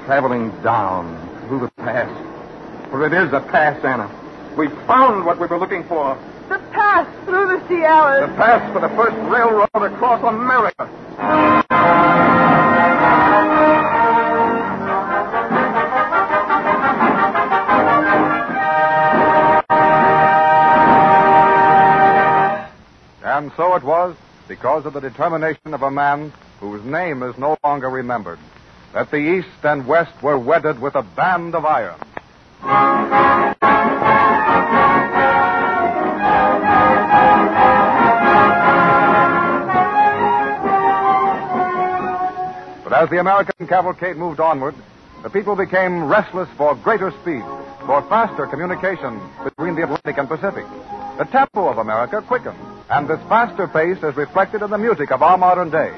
traveling 0.04 0.50
down 0.60 1.16
through 1.48 1.60
the 1.60 1.70
pass. 1.78 2.10
For 2.90 3.06
it 3.06 3.14
is 3.14 3.32
a 3.32 3.40
pass, 3.40 3.82
Anna. 3.82 4.06
We 4.54 4.68
found 4.86 5.24
what 5.24 5.40
we 5.40 5.46
were 5.46 5.58
looking 5.58 5.82
for. 5.84 6.14
The 6.50 6.58
pass 6.72 7.08
through 7.24 7.58
the 7.58 7.68
Sierras. 7.68 8.28
The 8.28 8.36
pass 8.36 8.70
for 8.70 8.80
the 8.80 8.90
first 8.90 9.16
railroad 9.32 9.70
across 9.72 10.22
America. 10.22 10.90
So 23.56 23.74
it 23.74 23.82
was, 23.82 24.16
because 24.48 24.86
of 24.86 24.92
the 24.92 25.00
determination 25.00 25.74
of 25.74 25.82
a 25.82 25.90
man 25.90 26.32
whose 26.60 26.84
name 26.84 27.22
is 27.22 27.36
no 27.38 27.56
longer 27.64 27.88
remembered, 27.88 28.38
that 28.92 29.10
the 29.10 29.16
East 29.16 29.48
and 29.64 29.86
West 29.86 30.22
were 30.22 30.38
wedded 30.38 30.80
with 30.80 30.94
a 30.94 31.02
band 31.02 31.54
of 31.54 31.64
iron. 31.64 31.98
But 42.84 42.92
as 42.92 43.10
the 43.10 43.18
American 43.18 43.66
cavalcade 43.66 44.16
moved 44.16 44.40
onward, 44.40 44.74
the 45.22 45.30
people 45.30 45.56
became 45.56 46.04
restless 46.04 46.48
for 46.56 46.74
greater 46.76 47.10
speed, 47.22 47.42
for 47.84 48.02
faster 48.08 48.46
communication 48.46 49.20
between 49.42 49.74
the 49.74 49.82
Atlantic 49.82 50.18
and 50.18 50.28
Pacific. 50.28 50.64
The 51.18 51.24
tempo 51.24 51.68
of 51.68 51.78
America 51.78 52.22
quickened, 52.22 52.58
and 52.88 53.08
this 53.08 53.20
faster 53.28 53.66
pace 53.68 53.98
is 54.02 54.16
reflected 54.16 54.62
in 54.62 54.70
the 54.70 54.78
music 54.78 55.10
of 55.10 55.22
our 55.22 55.36
modern 55.38 55.70
day. 55.70 55.92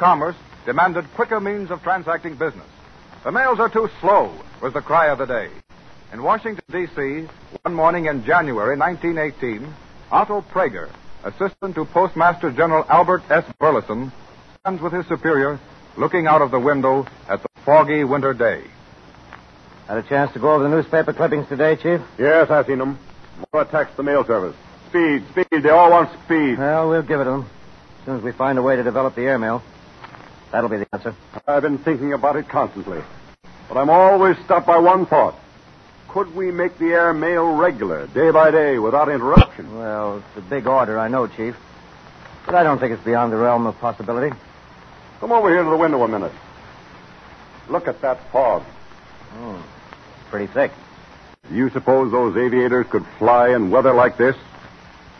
Commerce 0.00 0.36
demanded 0.64 1.04
quicker 1.12 1.40
means 1.40 1.70
of 1.70 1.82
transacting 1.82 2.34
business. 2.34 2.66
The 3.22 3.30
mails 3.30 3.60
are 3.60 3.68
too 3.68 3.90
slow, 4.00 4.32
was 4.62 4.72
the 4.72 4.80
cry 4.80 5.08
of 5.08 5.18
the 5.18 5.26
day. 5.26 5.50
In 6.10 6.22
Washington, 6.22 6.64
D.C., 6.72 7.28
one 7.60 7.74
morning 7.74 8.06
in 8.06 8.24
January 8.24 8.78
1918, 8.78 9.70
Otto 10.10 10.40
Praeger, 10.40 10.88
assistant 11.22 11.74
to 11.74 11.84
Postmaster 11.84 12.50
General 12.50 12.86
Albert 12.88 13.24
S. 13.28 13.44
Burleson, 13.58 14.10
stands 14.60 14.80
with 14.80 14.94
his 14.94 15.06
superior 15.06 15.60
looking 15.98 16.26
out 16.26 16.40
of 16.40 16.50
the 16.50 16.58
window 16.58 17.06
at 17.28 17.42
the 17.42 17.48
foggy 17.66 18.02
winter 18.02 18.32
day. 18.32 18.64
Had 19.86 19.98
a 19.98 20.02
chance 20.02 20.32
to 20.32 20.38
go 20.38 20.54
over 20.54 20.64
the 20.64 20.70
newspaper 20.70 21.12
clippings 21.12 21.46
today, 21.46 21.76
Chief? 21.76 22.00
Yes, 22.18 22.48
I've 22.48 22.64
seen 22.64 22.78
them. 22.78 22.98
More 23.52 23.64
attacks 23.64 23.94
the 23.98 24.02
mail 24.02 24.24
service. 24.24 24.56
Speed, 24.88 25.24
speed. 25.32 25.62
They 25.62 25.68
all 25.68 25.90
want 25.90 26.08
speed. 26.24 26.58
Well, 26.58 26.88
we'll 26.88 27.02
give 27.02 27.20
it 27.20 27.24
to 27.24 27.30
them. 27.30 27.50
As 27.98 28.06
soon 28.06 28.16
as 28.16 28.22
we 28.22 28.32
find 28.32 28.58
a 28.58 28.62
way 28.62 28.76
to 28.76 28.82
develop 28.82 29.14
the 29.14 29.24
airmail. 29.24 29.62
That'll 30.52 30.70
be 30.70 30.78
the 30.78 30.88
answer. 30.92 31.14
I've 31.46 31.62
been 31.62 31.78
thinking 31.78 32.12
about 32.12 32.36
it 32.36 32.48
constantly. 32.48 33.02
But 33.68 33.78
I'm 33.78 33.90
always 33.90 34.36
stopped 34.44 34.66
by 34.66 34.78
one 34.78 35.06
thought. 35.06 35.34
Could 36.08 36.34
we 36.34 36.50
make 36.50 36.76
the 36.78 36.86
air 36.86 37.12
mail 37.12 37.54
regular, 37.54 38.08
day 38.08 38.32
by 38.32 38.50
day, 38.50 38.78
without 38.78 39.08
interruption? 39.08 39.78
Well, 39.78 40.18
it's 40.18 40.44
a 40.44 40.48
big 40.48 40.66
order, 40.66 40.98
I 40.98 41.06
know, 41.06 41.28
Chief. 41.28 41.56
But 42.46 42.56
I 42.56 42.64
don't 42.64 42.80
think 42.80 42.92
it's 42.92 43.04
beyond 43.04 43.32
the 43.32 43.36
realm 43.36 43.66
of 43.66 43.78
possibility. 43.78 44.34
Come 45.20 45.30
over 45.30 45.48
here 45.50 45.62
to 45.62 45.70
the 45.70 45.76
window 45.76 46.02
a 46.02 46.08
minute. 46.08 46.32
Look 47.68 47.86
at 47.86 48.00
that 48.00 48.18
fog. 48.32 48.62
Hmm. 49.30 49.60
Pretty 50.30 50.52
thick. 50.52 50.72
Do 51.48 51.54
you 51.54 51.70
suppose 51.70 52.10
those 52.10 52.36
aviators 52.36 52.86
could 52.90 53.06
fly 53.18 53.50
in 53.50 53.70
weather 53.70 53.92
like 53.92 54.16
this? 54.16 54.34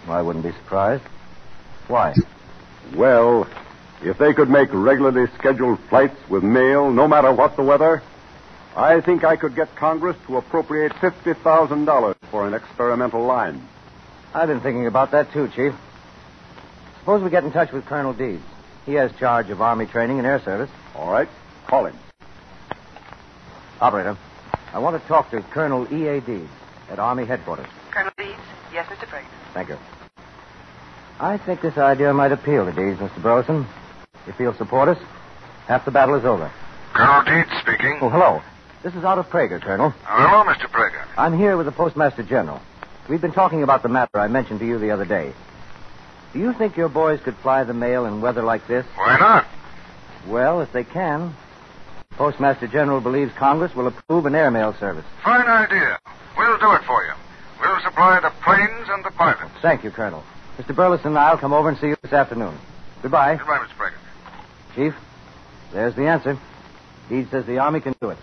Well, 0.08 0.16
I 0.16 0.22
wouldn't 0.22 0.44
be 0.44 0.52
surprised. 0.52 1.04
Why? 1.86 2.14
Well, 2.96 3.46
if 4.02 4.18
they 4.18 4.32
could 4.32 4.48
make 4.48 4.68
regularly 4.72 5.30
scheduled 5.38 5.78
flights 5.88 6.16
with 6.28 6.42
mail, 6.42 6.90
no 6.90 7.06
matter 7.06 7.32
what 7.32 7.56
the 7.56 7.62
weather, 7.62 8.02
I 8.76 9.00
think 9.00 9.24
I 9.24 9.36
could 9.36 9.54
get 9.54 9.74
Congress 9.76 10.16
to 10.26 10.36
appropriate 10.36 10.92
$50,000 10.92 12.14
for 12.30 12.46
an 12.46 12.54
experimental 12.54 13.24
line. 13.24 13.66
I've 14.32 14.48
been 14.48 14.60
thinking 14.60 14.86
about 14.86 15.10
that, 15.10 15.32
too, 15.32 15.48
Chief. 15.48 15.74
Suppose 17.00 17.22
we 17.22 17.30
get 17.30 17.44
in 17.44 17.52
touch 17.52 17.72
with 17.72 17.84
Colonel 17.86 18.12
Deeds. 18.12 18.42
He 18.86 18.94
has 18.94 19.10
charge 19.18 19.50
of 19.50 19.60
Army 19.60 19.86
training 19.86 20.18
and 20.18 20.26
air 20.26 20.40
service. 20.40 20.70
All 20.94 21.10
right. 21.10 21.28
Call 21.66 21.86
him. 21.86 21.96
Operator, 23.80 24.16
I 24.72 24.78
want 24.78 25.00
to 25.00 25.08
talk 25.08 25.30
to 25.30 25.40
Colonel 25.40 25.92
E.A. 25.92 26.20
Deeds 26.20 26.50
at 26.90 26.98
Army 26.98 27.24
headquarters. 27.24 27.66
Colonel 27.90 28.12
Deeds? 28.16 28.38
Yes, 28.72 28.86
Mr. 28.86 29.06
Praeger. 29.06 29.24
Thank 29.54 29.68
you. 29.70 29.78
I 31.18 31.38
think 31.38 31.60
this 31.60 31.76
idea 31.76 32.12
might 32.14 32.32
appeal 32.32 32.64
to 32.66 32.72
Deeds, 32.72 32.98
Mr. 32.98 33.22
Burleson. 33.22 33.66
If 34.26 34.36
he'll 34.36 34.54
support 34.54 34.88
us, 34.88 34.98
half 35.66 35.84
the 35.84 35.90
battle 35.90 36.14
is 36.14 36.24
over. 36.24 36.50
Colonel 36.92 37.22
Deeds 37.24 37.50
speaking. 37.60 37.98
Oh, 38.00 38.08
hello. 38.08 38.42
This 38.82 38.94
is 38.94 39.04
Otto 39.04 39.22
Praeger, 39.22 39.60
Colonel. 39.60 39.90
Hello, 40.04 40.44
Mr. 40.44 40.70
Praeger. 40.70 41.04
I'm 41.16 41.36
here 41.36 41.56
with 41.56 41.66
the 41.66 41.72
Postmaster 41.72 42.22
General. 42.22 42.60
We've 43.08 43.20
been 43.20 43.32
talking 43.32 43.62
about 43.62 43.82
the 43.82 43.88
matter 43.88 44.18
I 44.18 44.28
mentioned 44.28 44.60
to 44.60 44.66
you 44.66 44.78
the 44.78 44.90
other 44.90 45.04
day. 45.04 45.32
Do 46.32 46.38
you 46.38 46.52
think 46.52 46.76
your 46.76 46.88
boys 46.88 47.20
could 47.20 47.36
fly 47.38 47.64
the 47.64 47.74
mail 47.74 48.04
in 48.06 48.20
weather 48.20 48.42
like 48.42 48.66
this? 48.68 48.86
Why 48.96 49.18
not? 49.18 49.46
Well, 50.28 50.60
if 50.60 50.72
they 50.72 50.84
can. 50.84 51.34
The 52.10 52.16
Postmaster 52.16 52.68
General 52.68 53.00
believes 53.00 53.32
Congress 53.34 53.74
will 53.74 53.86
approve 53.86 54.26
an 54.26 54.34
airmail 54.34 54.74
service. 54.74 55.04
Fine 55.24 55.46
idea. 55.46 55.98
We'll 56.38 56.58
do 56.58 56.72
it 56.72 56.82
for 56.84 57.04
you. 57.04 57.12
We'll 57.60 57.80
supply 57.80 58.20
the 58.20 58.30
planes 58.44 58.88
and 58.88 59.04
the 59.04 59.10
pilots. 59.10 59.50
Thank 59.60 59.84
you, 59.84 59.90
Colonel. 59.90 60.22
Mr. 60.58 60.74
Burleson, 60.74 61.08
and 61.08 61.18
I'll 61.18 61.38
come 61.38 61.52
over 61.52 61.68
and 61.68 61.78
see 61.78 61.88
you 61.88 61.96
this 62.02 62.12
afternoon. 62.12 62.54
Goodbye. 63.02 63.36
Goodbye, 63.36 63.58
Mr. 63.58 63.76
Praeger. 63.76 63.99
Chief, 64.74 64.94
there's 65.72 65.94
the 65.94 66.06
answer. 66.06 66.38
Deed 67.08 67.28
says 67.30 67.44
the 67.46 67.58
Army 67.58 67.80
can 67.80 67.94
do 68.00 68.10
it. 68.10 68.18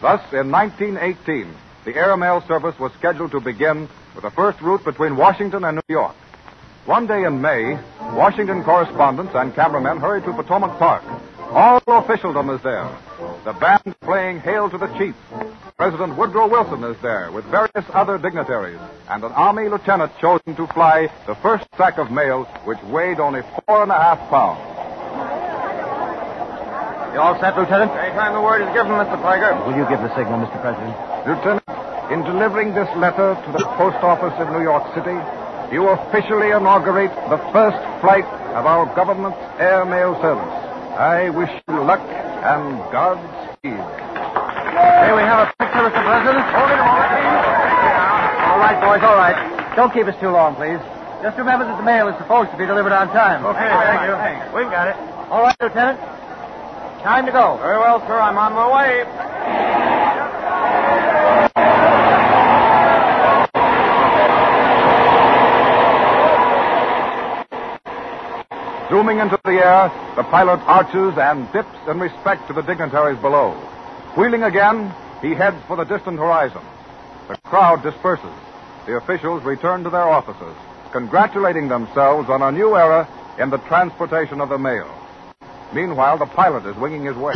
Thus, 0.00 0.20
in 0.32 0.50
1918, 0.50 1.54
the 1.84 1.96
airmail 1.96 2.42
service 2.46 2.78
was 2.78 2.92
scheduled 2.92 3.32
to 3.32 3.40
begin 3.40 3.88
with 4.14 4.24
the 4.24 4.30
first 4.30 4.60
route 4.60 4.84
between 4.84 5.16
Washington 5.16 5.64
and 5.64 5.76
New 5.76 5.94
York. 5.94 6.14
One 6.86 7.06
day 7.06 7.24
in 7.24 7.40
May, 7.40 7.78
Washington 8.12 8.62
correspondents 8.64 9.32
and 9.34 9.54
cameramen 9.54 9.98
hurried 9.98 10.24
to 10.24 10.32
Potomac 10.32 10.78
Park. 10.78 11.02
All 11.54 11.80
officialdom 11.86 12.50
is 12.50 12.60
there. 12.62 12.90
The 13.44 13.52
band 13.52 13.94
playing 14.02 14.40
Hail 14.40 14.68
to 14.70 14.76
the 14.76 14.90
Chief. 14.98 15.14
President 15.76 16.18
Woodrow 16.18 16.48
Wilson 16.50 16.82
is 16.82 17.00
there 17.00 17.30
with 17.30 17.44
various 17.44 17.86
other 17.94 18.18
dignitaries 18.18 18.80
and 19.08 19.22
an 19.22 19.30
Army 19.30 19.68
lieutenant 19.68 20.10
chosen 20.20 20.56
to 20.56 20.66
fly 20.74 21.06
the 21.28 21.36
first 21.36 21.62
sack 21.78 21.98
of 21.98 22.10
mail, 22.10 22.42
which 22.66 22.82
weighed 22.90 23.20
only 23.20 23.42
four 23.42 23.84
and 23.84 23.92
a 23.92 23.94
half 23.94 24.18
pounds. 24.30 24.58
You 27.14 27.20
all 27.22 27.38
set, 27.38 27.54
Lieutenant? 27.56 27.92
Anytime 28.02 28.34
the 28.34 28.42
word 28.42 28.58
is 28.58 28.74
given, 28.74 28.90
Mr. 28.90 29.14
Praeger. 29.22 29.54
Will 29.62 29.78
you 29.78 29.86
give 29.86 30.02
the 30.02 30.10
signal, 30.18 30.42
Mr. 30.42 30.58
President? 30.58 30.90
Lieutenant, 31.22 31.70
in 32.10 32.26
delivering 32.26 32.74
this 32.74 32.90
letter 32.98 33.38
to 33.38 33.50
the 33.54 33.62
post 33.78 34.02
office 34.02 34.34
in 34.42 34.50
New 34.50 34.66
York 34.66 34.82
City, 34.98 35.14
you 35.70 35.86
officially 35.86 36.50
inaugurate 36.50 37.14
the 37.30 37.38
first 37.54 37.78
flight 38.02 38.26
of 38.58 38.66
our 38.66 38.90
government's 38.98 39.38
airmail 39.62 40.18
service. 40.20 40.73
I 40.94 41.28
wish 41.30 41.50
you 41.66 41.82
luck 41.82 41.98
and 41.98 42.78
Godspeed. 42.94 43.74
May 43.74 45.10
we 45.10 45.26
have 45.26 45.42
a 45.42 45.50
picture, 45.58 45.82
Mr. 45.82 46.02
President? 46.06 46.44
Hold 46.54 46.70
it 46.70 46.78
a 46.78 46.86
moment, 46.86 47.10
please. 47.10 47.34
All 48.46 48.60
right, 48.62 48.78
boys, 48.78 49.02
all 49.02 49.18
right. 49.18 49.74
Don't 49.74 49.92
keep 49.92 50.06
us 50.06 50.14
too 50.20 50.30
long, 50.30 50.54
please. 50.54 50.78
Just 51.22 51.36
remember 51.36 51.64
that 51.66 51.76
the 51.78 51.82
mail 51.82 52.06
is 52.08 52.16
supposed 52.18 52.50
to 52.52 52.56
be 52.56 52.66
delivered 52.66 52.92
on 52.92 53.08
time. 53.08 53.44
Okay, 53.44 53.58
thank 53.58 54.06
you. 54.06 54.14
Thanks. 54.14 54.54
We've 54.54 54.70
got 54.70 54.86
it. 54.86 54.96
All 55.34 55.42
right, 55.42 55.56
Lieutenant. 55.60 55.98
Time 57.02 57.26
to 57.26 57.32
go. 57.32 57.58
Very 57.58 57.78
well, 57.78 57.98
sir. 58.06 58.14
I'm 58.14 58.38
on 58.38 58.52
my 58.54 58.70
way. 58.70 59.83
Zooming 68.90 69.18
into 69.18 69.38
the 69.44 69.52
air, 69.52 69.90
the 70.14 70.24
pilot 70.24 70.60
arches 70.66 71.16
and 71.16 71.50
dips 71.52 71.76
in 71.88 71.98
respect 71.98 72.46
to 72.48 72.52
the 72.52 72.62
dignitaries 72.62 73.18
below. 73.18 73.52
Wheeling 74.16 74.42
again, 74.42 74.94
he 75.22 75.34
heads 75.34 75.56
for 75.66 75.76
the 75.76 75.84
distant 75.84 76.18
horizon. 76.18 76.60
The 77.28 77.36
crowd 77.38 77.82
disperses. 77.82 78.30
The 78.86 78.96
officials 78.96 79.42
return 79.42 79.84
to 79.84 79.90
their 79.90 80.06
offices, 80.06 80.54
congratulating 80.92 81.68
themselves 81.68 82.28
on 82.28 82.42
a 82.42 82.52
new 82.52 82.76
era 82.76 83.08
in 83.38 83.48
the 83.48 83.58
transportation 83.58 84.40
of 84.42 84.50
the 84.50 84.58
mail. 84.58 84.88
Meanwhile, 85.72 86.18
the 86.18 86.26
pilot 86.26 86.66
is 86.66 86.76
winging 86.76 87.04
his 87.04 87.16
way. 87.16 87.34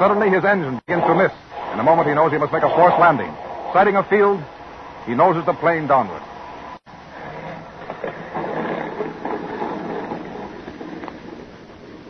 Suddenly, 0.00 0.30
his 0.30 0.44
engine 0.44 0.80
begins 0.84 1.04
to 1.04 1.14
miss. 1.14 1.32
In 1.72 1.78
a 1.78 1.84
moment, 1.84 2.08
he 2.08 2.14
knows 2.14 2.32
he 2.32 2.38
must 2.38 2.52
make 2.52 2.64
a 2.64 2.68
forced 2.68 2.98
landing. 2.98 3.32
Sighting 3.72 3.94
a 3.96 4.02
field, 4.02 4.42
he 5.06 5.14
noses 5.14 5.46
the 5.46 5.54
plane 5.54 5.86
downward. 5.86 6.22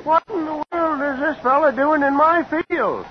What 0.04 0.22
in 0.28 0.44
the 0.44 0.64
world 0.70 1.00
is 1.00 1.20
this 1.34 1.42
fella 1.42 1.72
doing 1.72 2.02
in 2.02 2.16
my 2.16 2.42
field? 2.44 3.06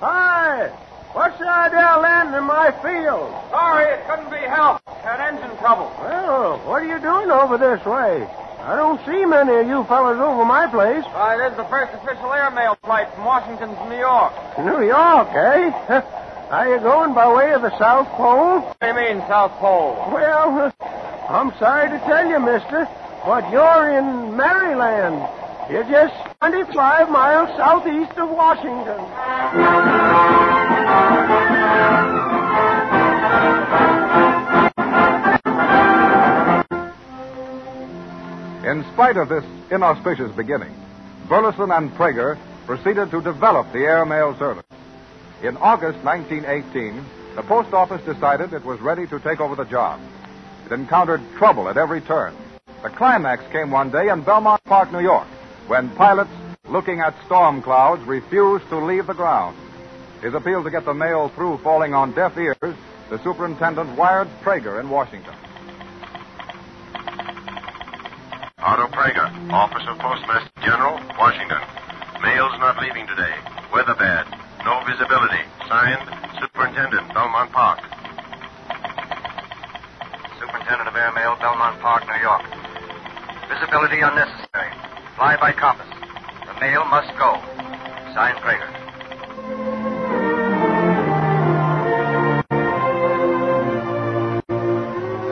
Hi! 0.00 0.68
What's 1.12 1.38
the 1.38 1.48
idea 1.48 1.84
of 1.84 2.02
landing 2.02 2.34
in 2.34 2.44
my 2.44 2.72
field? 2.80 3.28
Sorry, 3.50 3.92
it 3.92 4.00
couldn't 4.08 4.30
be 4.30 4.40
helped. 4.48 4.88
Had 4.88 5.20
engine 5.20 5.56
trouble. 5.58 5.92
Well, 6.00 6.58
what 6.64 6.82
are 6.82 6.88
you 6.88 6.98
doing 7.00 7.30
over 7.30 7.58
this 7.58 7.84
way? 7.84 8.24
I 8.62 8.76
don't 8.76 8.98
see 9.04 9.26
many 9.26 9.52
of 9.60 9.66
you 9.66 9.84
fellas 9.84 10.18
over 10.18 10.44
my 10.44 10.66
place. 10.68 11.04
Why, 11.12 11.36
this 11.36 11.50
is 11.52 11.56
the 11.58 11.68
first 11.68 11.92
official 11.92 12.32
airmail 12.32 12.78
flight 12.84 13.12
from 13.14 13.24
Washington 13.24 13.74
to 13.74 13.88
New 13.90 13.98
York. 13.98 14.32
New 14.58 14.86
York, 14.86 15.28
eh? 15.34 16.00
Are 16.52 16.68
you 16.68 16.80
going 16.80 17.12
by 17.12 17.32
way 17.32 17.52
of 17.52 17.62
the 17.62 17.76
South 17.78 18.08
Pole? 18.16 18.60
What 18.60 18.80
do 18.80 18.86
you 18.86 18.94
mean, 18.94 19.18
South 19.28 19.52
Pole? 19.58 19.96
Well, 20.12 20.72
I'm 21.28 21.52
sorry 21.58 21.90
to 21.90 21.98
tell 22.06 22.26
you, 22.26 22.40
mister, 22.40 22.88
but 23.26 23.50
you're 23.50 23.98
in 23.98 24.36
Maryland. 24.36 25.41
You're 25.70 25.84
just 25.84 26.14
25 26.40 27.08
miles 27.08 27.48
southeast 27.56 28.18
of 28.18 28.30
Washington. 28.30 28.98
In 38.68 38.84
spite 38.92 39.16
of 39.16 39.28
this 39.28 39.44
inauspicious 39.70 40.32
beginning, 40.36 40.74
Burleson 41.28 41.70
and 41.70 41.92
Praeger 41.92 42.38
proceeded 42.66 43.10
to 43.12 43.22
develop 43.22 43.72
the 43.72 43.80
airmail 43.80 44.36
service. 44.38 44.66
In 45.42 45.56
August 45.58 45.98
1918, 46.04 47.04
the 47.36 47.42
post 47.42 47.72
office 47.72 48.02
decided 48.04 48.52
it 48.52 48.64
was 48.64 48.80
ready 48.80 49.06
to 49.06 49.20
take 49.20 49.40
over 49.40 49.54
the 49.54 49.64
job. 49.64 50.00
It 50.66 50.72
encountered 50.72 51.22
trouble 51.38 51.68
at 51.68 51.76
every 51.76 52.00
turn. 52.00 52.34
The 52.82 52.90
climax 52.90 53.44
came 53.52 53.70
one 53.70 53.90
day 53.90 54.08
in 54.08 54.22
Belmont 54.22 54.62
Park, 54.64 54.90
New 54.92 55.00
York, 55.00 55.28
when 55.66 55.90
pilots, 55.90 56.30
looking 56.68 57.00
at 57.00 57.14
storm 57.26 57.62
clouds, 57.62 58.02
refused 58.04 58.68
to 58.68 58.78
leave 58.78 59.06
the 59.06 59.14
ground. 59.14 59.56
His 60.22 60.34
appeal 60.34 60.62
to 60.62 60.70
get 60.70 60.84
the 60.84 60.94
mail 60.94 61.28
through 61.30 61.58
falling 61.58 61.94
on 61.94 62.12
deaf 62.12 62.36
ears, 62.36 62.76
the 63.10 63.22
superintendent 63.22 63.96
wired 63.96 64.28
Praeger 64.42 64.80
in 64.80 64.88
Washington. 64.88 65.34
Otto 68.58 68.86
Praeger, 68.94 69.52
Office 69.52 69.82
of 69.88 69.98
Postmaster 69.98 70.62
General, 70.62 70.94
Washington. 71.18 71.58
Mail's 72.22 72.54
not 72.60 72.80
leaving 72.80 73.06
today. 73.08 73.34
Weather 73.74 73.96
bad. 73.98 74.30
No 74.64 74.84
visibility. 74.86 75.42
Signed, 75.66 76.06
Superintendent, 76.40 77.12
Belmont 77.12 77.50
Park. 77.50 77.80
Superintendent 80.38 80.88
of 80.88 80.94
Air 80.94 81.12
Mail, 81.12 81.36
Belmont 81.40 81.80
Park, 81.80 82.06
New 82.06 82.22
York. 82.22 82.42
Visibility 83.50 84.00
unnecessary. 84.00 84.91
Fly 85.16 85.36
by 85.36 85.52
compass. 85.52 85.86
The 86.46 86.60
mail 86.60 86.84
must 86.86 87.16
go. 87.18 87.34
Signed, 88.14 88.38
Praeger. 88.38 88.82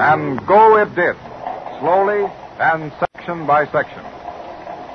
And 0.00 0.46
go 0.46 0.76
it 0.76 0.94
did, 0.94 1.16
slowly 1.80 2.30
and 2.58 2.92
section 2.98 3.46
by 3.46 3.66
section. 3.66 4.04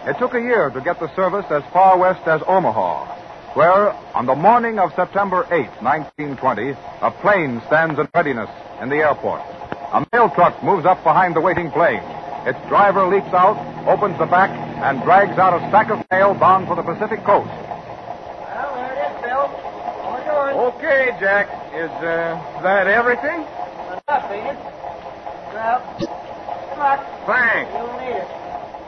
It 0.08 0.18
took 0.20 0.34
a 0.34 0.40
year 0.40 0.70
to 0.70 0.82
get 0.82 1.00
the 1.00 1.14
service 1.16 1.46
as 1.50 1.64
far 1.74 1.98
west 1.98 2.28
as 2.28 2.42
Omaha, 2.48 3.54
where, 3.56 3.92
on 4.14 4.28
the 4.28 4.36
morning 4.36 4.78
of 4.78 4.94
September 4.96 5.48
8, 5.50 5.82
1920, 5.82 6.72
a 7.02 7.12
plane 7.22 7.62
stands 7.68 8.00
in 8.00 8.08
readiness 8.14 8.50
in 8.82 8.90
the 8.90 8.98
airport. 8.98 9.42
A 9.42 10.06
mail 10.14 10.30
truck 10.30 10.62
moves 10.64 10.86
up 10.86 11.04
behind 11.04 11.36
the 11.36 11.42
waiting 11.42 11.72
plane. 11.72 12.04
Its 12.46 12.60
driver 12.68 13.08
leaps 13.08 13.34
out, 13.34 13.58
opens 13.88 14.18
the 14.20 14.26
back, 14.26 14.50
and 14.86 15.02
drags 15.02 15.34
out 15.42 15.58
a 15.58 15.62
stack 15.74 15.90
of 15.90 15.98
mail 16.12 16.36
bound 16.38 16.68
for 16.68 16.76
the 16.78 16.86
Pacific 16.86 17.26
coast. 17.26 17.50
Well, 17.50 18.70
there 18.78 18.94
it 18.94 19.02
is, 19.02 19.18
Bill. 19.18 19.50
All 20.06 20.22
yours. 20.22 20.54
Okay, 20.78 21.10
Jack. 21.18 21.50
Is 21.74 21.90
uh, 22.06 22.38
that 22.62 22.86
everything? 22.86 23.42
Enough, 23.42 24.30
ain't 24.30 24.54
it? 24.54 24.60
Well, 25.58 25.82
good 25.98 26.78
luck. 26.78 27.02
Thanks. 27.26 27.74
You'll 27.74 27.98
need 27.98 28.14
it. 28.14 28.30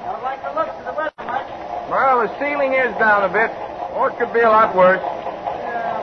Don't 0.06 0.22
like 0.22 0.38
the 0.46 0.54
looks 0.54 0.78
of 0.78 0.86
the 0.86 0.94
weather 0.94 1.26
much. 1.26 1.50
Well, 1.90 2.22
the 2.22 2.30
ceiling 2.38 2.78
is 2.78 2.94
down 3.02 3.26
a 3.26 3.34
bit. 3.34 3.50
Or 3.98 4.14
it 4.14 4.22
could 4.22 4.30
be 4.38 4.46
a 4.46 4.54
lot 4.54 4.78
worse. 4.78 5.02
Uh, 5.02 5.98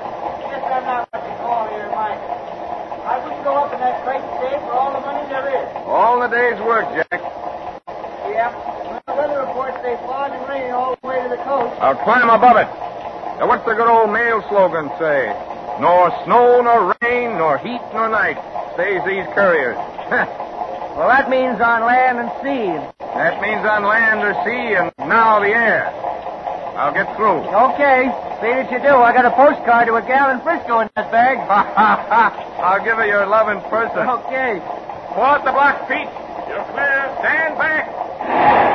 guess 0.50 0.66
I'm 0.74 0.82
not 0.90 1.06
what 1.14 1.22
you 1.22 1.38
call 1.38 1.70
here, 1.70 1.86
Mike. 1.94 2.18
I 2.18 3.22
wouldn't 3.22 3.44
go 3.46 3.54
up 3.62 3.70
in 3.70 3.78
that 3.78 4.02
crate 4.02 4.26
today 4.42 4.58
for 4.66 4.74
all 4.74 4.90
the 4.90 5.06
money 5.06 5.22
there 5.30 5.46
is. 5.54 5.70
All 5.86 6.18
the 6.18 6.26
day's 6.26 6.58
work, 6.66 6.90
Jack. 6.98 7.22
Yep. 8.26 8.73
When 9.06 9.16
the 9.16 9.22
weather 9.22 9.40
reports 9.46 9.76
say 9.84 9.96
fog 10.08 10.32
and 10.32 10.48
rain 10.48 10.70
all 10.72 10.96
the 10.96 11.06
way 11.06 11.22
to 11.22 11.28
the 11.28 11.36
coast. 11.44 11.76
I'll 11.78 11.96
climb 12.08 12.30
above 12.30 12.56
it. 12.56 12.64
Now, 13.36 13.48
what's 13.48 13.64
the 13.66 13.74
good 13.74 13.84
old 13.86 14.08
mail 14.10 14.40
slogan 14.48 14.88
say? 14.98 15.28
Nor 15.78 16.08
snow, 16.24 16.62
nor 16.64 16.96
rain, 17.02 17.36
nor 17.36 17.58
heat, 17.58 17.82
nor 17.92 18.08
night 18.08 18.40
stays 18.74 19.04
these 19.04 19.26
couriers. 19.36 19.76
Well, 20.94 21.08
that 21.08 21.28
means 21.28 21.58
on 21.60 21.82
land 21.82 22.20
and 22.22 22.30
sea. 22.38 22.70
that 23.02 23.42
means 23.42 23.66
on 23.66 23.82
land 23.82 24.22
or 24.22 24.30
sea 24.46 24.78
and 24.78 24.92
now 25.10 25.40
the 25.40 25.48
air. 25.50 25.90
I'll 26.78 26.94
get 26.94 27.10
through. 27.16 27.42
Okay. 27.74 28.06
See 28.38 28.54
that 28.54 28.70
you 28.70 28.78
do. 28.78 28.94
I 29.02 29.12
got 29.12 29.24
a 29.26 29.34
postcard 29.34 29.88
to 29.88 29.96
a 29.96 30.02
gal 30.06 30.30
in 30.30 30.40
Frisco 30.42 30.78
in 30.86 30.90
that 30.94 31.10
bag. 31.10 31.38
Ha 31.38 31.74
ha 31.74 32.06
ha. 32.06 32.62
I'll 32.62 32.84
give 32.84 32.94
her 32.94 33.06
your 33.06 33.26
love 33.26 33.48
in 33.48 33.58
person. 33.68 34.06
Okay. 34.06 34.62
Pull 35.18 35.26
out 35.26 35.42
the 35.42 35.50
block, 35.50 35.82
Pete. 35.90 36.06
You're 36.46 36.62
clear. 36.70 37.10
Stand 37.18 37.58
back. 37.58 38.73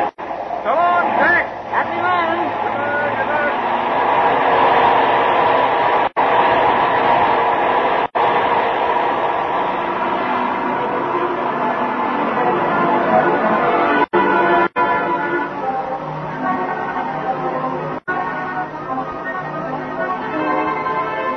So 0.62 0.76
long, 0.76 1.08
Jack. 1.18 1.46
Happy 1.72 2.02
landing. 2.02 2.50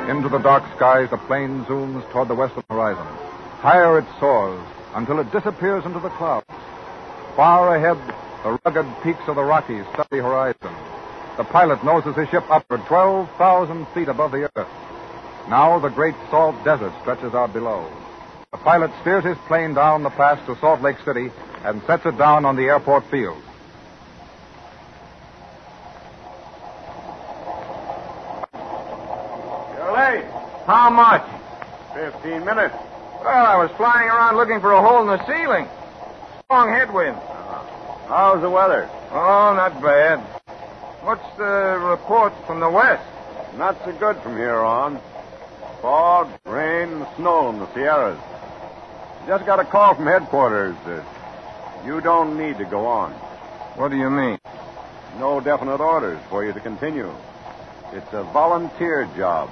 Into 0.09 0.27
the 0.27 0.39
dark 0.39 0.63
skies, 0.75 1.09
the 1.09 1.17
plane 1.27 1.63
zooms 1.63 2.03
toward 2.11 2.27
the 2.27 2.35
western 2.35 2.63
horizon. 2.69 3.05
Higher 3.61 3.99
it 3.99 4.05
soars 4.19 4.59
until 4.95 5.19
it 5.19 5.31
disappears 5.31 5.85
into 5.85 6.01
the 6.01 6.09
clouds. 6.09 6.45
Far 7.37 7.77
ahead, 7.77 7.97
the 8.43 8.59
rugged 8.65 8.85
peaks 9.03 9.23
of 9.27 9.35
the 9.35 9.43
Rockies 9.43 9.85
stud 9.93 10.07
the 10.11 10.17
horizon. 10.17 10.75
The 11.37 11.45
pilot 11.45 11.83
noses 11.83 12.15
his 12.15 12.27
ship 12.29 12.43
upward 12.49 12.81
12,000 12.87 13.87
feet 13.93 14.09
above 14.09 14.31
the 14.31 14.51
earth. 14.55 14.67
Now 15.49 15.79
the 15.79 15.89
great 15.89 16.15
salt 16.29 16.55
desert 16.63 16.93
stretches 17.01 17.33
out 17.33 17.53
below. 17.53 17.89
The 18.51 18.57
pilot 18.57 18.91
steers 19.01 19.23
his 19.23 19.37
plane 19.47 19.73
down 19.73 20.03
the 20.03 20.09
pass 20.09 20.45
to 20.45 20.59
Salt 20.59 20.81
Lake 20.81 20.97
City 21.05 21.31
and 21.63 21.81
sets 21.87 22.05
it 22.05 22.17
down 22.17 22.45
on 22.45 22.55
the 22.55 22.63
airport 22.63 23.09
field. 23.09 23.41
You're 29.73 29.93
late. 29.93 30.25
How 30.67 30.89
much? 30.91 31.23
Fifteen 31.95 32.45
minutes. 32.45 32.75
Well, 33.23 33.45
I 33.45 33.55
was 33.57 33.71
flying 33.77 34.09
around 34.09 34.35
looking 34.35 34.59
for 34.59 34.73
a 34.73 34.81
hole 34.81 35.01
in 35.01 35.07
the 35.07 35.25
ceiling. 35.25 35.67
Strong 36.45 36.69
headwind. 36.69 37.32
How's 38.13 38.41
the 38.41 38.49
weather? 38.49 38.91
Oh, 39.11 39.55
not 39.57 39.81
bad. 39.81 40.19
What's 41.01 41.25
the 41.35 41.79
report 41.81 42.31
from 42.45 42.59
the 42.59 42.69
west? 42.69 43.03
Not 43.57 43.75
so 43.83 43.91
good 43.91 44.21
from 44.21 44.37
here 44.37 44.59
on. 44.59 45.01
Fog, 45.81 46.29
rain, 46.45 46.89
and 46.89 47.07
snow 47.17 47.49
in 47.49 47.57
the 47.57 47.65
Sierras. 47.73 48.19
Just 49.25 49.47
got 49.47 49.59
a 49.59 49.65
call 49.65 49.95
from 49.95 50.05
headquarters. 50.05 50.77
Uh, 50.85 51.03
you 51.87 52.01
don't 52.01 52.37
need 52.37 52.59
to 52.59 52.65
go 52.65 52.85
on. 52.85 53.13
What 53.81 53.89
do 53.89 53.97
you 53.97 54.11
mean? 54.11 54.37
No 55.17 55.41
definite 55.41 55.81
orders 55.81 56.21
for 56.29 56.45
you 56.45 56.53
to 56.53 56.59
continue. 56.59 57.11
It's 57.93 58.13
a 58.13 58.21
volunteer 58.25 59.09
job. 59.17 59.49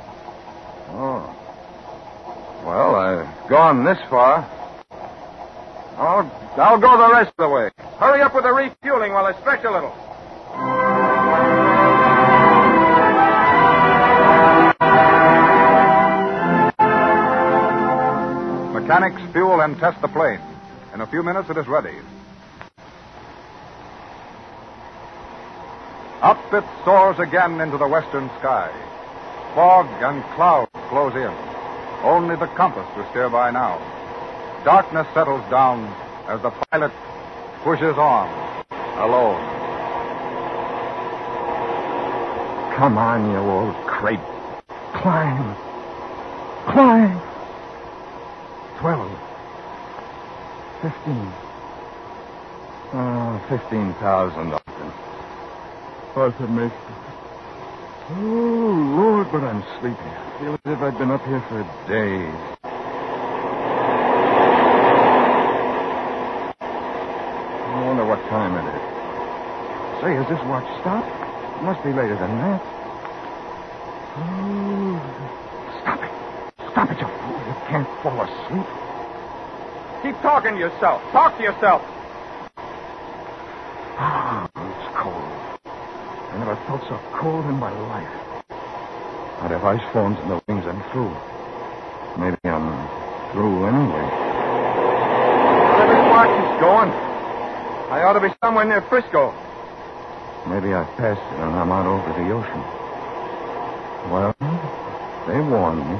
Oh. 0.89 1.36
Well, 2.63 2.95
I've 2.95 3.50
gone 3.50 3.86
this 3.86 3.97
far. 4.08 4.61
I'll, 6.02 6.26
I'll 6.58 6.80
go 6.80 6.98
the 6.98 7.14
rest 7.14 7.30
of 7.38 7.38
the 7.38 7.50
way. 7.50 7.70
Hurry 8.00 8.24
up 8.24 8.34
with 8.34 8.44
the 8.44 8.52
refueling 8.52 9.14
while 9.14 9.28
I 9.28 9.40
stretch 9.40 9.64
a 9.64 9.70
little. 9.70 9.94
Mechanics 18.74 19.22
fuel 19.32 19.62
and 19.62 19.78
test 19.78 20.02
the 20.02 20.08
plane. 20.08 20.42
In 20.96 21.02
a 21.02 21.08
few 21.08 21.22
minutes, 21.22 21.52
it 21.52 21.58
is 21.58 21.68
ready. 21.68 21.96
Up 26.24 26.42
it 26.52 26.64
soars 26.84 27.20
again 27.20 27.62
into 27.62 27.78
the 27.78 27.88
western 27.88 28.28
sky. 28.40 28.72
Fog 29.54 29.86
and 30.02 30.24
cloud 30.34 30.68
close 30.90 31.14
in. 31.14 31.32
Only 32.04 32.36
the 32.38 32.48
compass 32.58 32.88
to 32.96 33.08
steer 33.12 33.30
by 33.30 33.52
now. 33.52 34.01
Darkness 34.63 35.08
settles 35.15 35.43
down 35.50 35.88
as 36.28 36.39
the 36.43 36.52
pilot 36.69 36.91
pushes 37.63 37.97
on, 37.97 38.30
alone. 39.00 39.41
Come 42.78 42.97
on, 42.97 43.32
you 43.32 43.38
old 43.38 43.76
crate. 43.88 44.19
Climb. 44.93 45.56
Climb. 46.67 47.21
Twelve. 48.78 49.12
Fifteen. 50.82 51.34
Oh, 52.93 53.41
fifteen 53.50 53.93
thousand, 53.95 54.52
Doctor. 54.52 54.93
Arthur 56.15 56.47
makes 56.47 56.76
Oh, 58.13 58.93
Lord, 58.97 59.32
but 59.32 59.43
I'm 59.43 59.63
sleepy. 59.80 59.97
I 59.97 60.39
feel 60.39 60.54
as 60.54 60.60
if 60.65 60.80
I'd 60.82 60.97
been 60.97 61.12
up 61.12 61.26
here 61.26 61.41
for 61.50 61.63
days. 61.88 62.51
I 68.32 68.48
wonder 68.48 68.63
what 68.63 68.63
time 68.63 68.63
it 68.63 68.67
is. 68.72 70.02
Say, 70.02 70.15
has 70.15 70.28
this 70.32 70.39
watch 70.48 70.63
stopped? 70.80 71.08
It 71.60 71.63
must 71.67 71.84
be 71.84 71.91
later 71.91 72.15
than 72.15 72.32
that. 72.39 72.62
Oh, 74.15 75.04
stop 75.84 76.00
it. 76.00 76.12
Stop 76.72 76.91
it, 76.91 77.00
you 77.00 77.08
fool. 77.20 77.36
You 77.44 77.56
can't 77.67 77.89
fall 78.02 78.15
asleep. 78.24 78.67
Keep 80.04 80.15
talking 80.24 80.54
to 80.56 80.60
yourself. 80.60 81.02
Talk 81.12 81.38
to 81.38 81.44
yourself. 81.44 81.82
Ah, 84.00 84.48
it's 84.48 84.88
cold. 84.96 85.36
I 86.32 86.39
never 86.39 86.56
felt 86.65 86.82
so 86.88 86.98
cold 87.20 87.46
in 87.46 87.60
my 87.60 87.72
life. 87.91 88.15
I'd 89.44 89.52
have 89.52 89.65
ice 89.65 89.84
forms 89.91 90.17
in 90.24 90.30
the 90.30 90.39
wings 90.48 90.65
and 90.65 90.80
through. 90.96 91.12
Maybe 92.15 92.39
I'm 92.48 92.80
through 93.36 93.67
anyway. 93.67 94.08
Every 95.84 96.00
watch 96.10 96.32
is 96.32 96.60
going. 96.63 97.11
I 97.92 98.04
ought 98.04 98.14
to 98.14 98.22
be 98.22 98.34
somewhere 98.44 98.66
near 98.66 98.82
Frisco. 98.90 99.34
Maybe 100.48 100.74
I've 100.74 100.98
passed 100.98 101.22
it 101.32 101.40
and 101.40 101.54
I'm 101.56 101.72
out 101.72 101.88
over 101.88 102.12
the 102.16 102.32
ocean. 102.32 102.64
Well, 104.12 104.34
They 105.28 105.40
warned 105.40 105.86
me. 105.92 105.98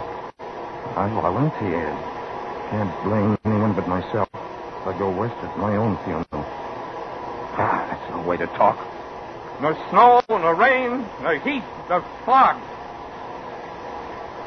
I 0.98 1.08
volunteered. 1.14 1.98
Can't 2.72 2.92
blame 3.06 3.38
anyone 3.46 3.76
but 3.76 3.88
myself. 3.88 4.28
If 4.34 4.88
I 4.88 5.00
go 5.00 5.12
west, 5.12 5.36
it's 5.44 5.58
my 5.58 5.72
own 5.78 6.00
funeral. 6.06 6.46
Ah, 7.54 7.88
that's 7.92 8.10
no 8.12 8.22
way 8.28 8.38
to 8.38 8.48
talk. 8.58 8.80
No 9.62 9.74
snow, 9.92 10.22
no 10.30 10.52
rain, 10.52 11.10
no 11.22 11.38
heat, 11.44 11.64
no 11.90 12.04
fog. 12.26 12.58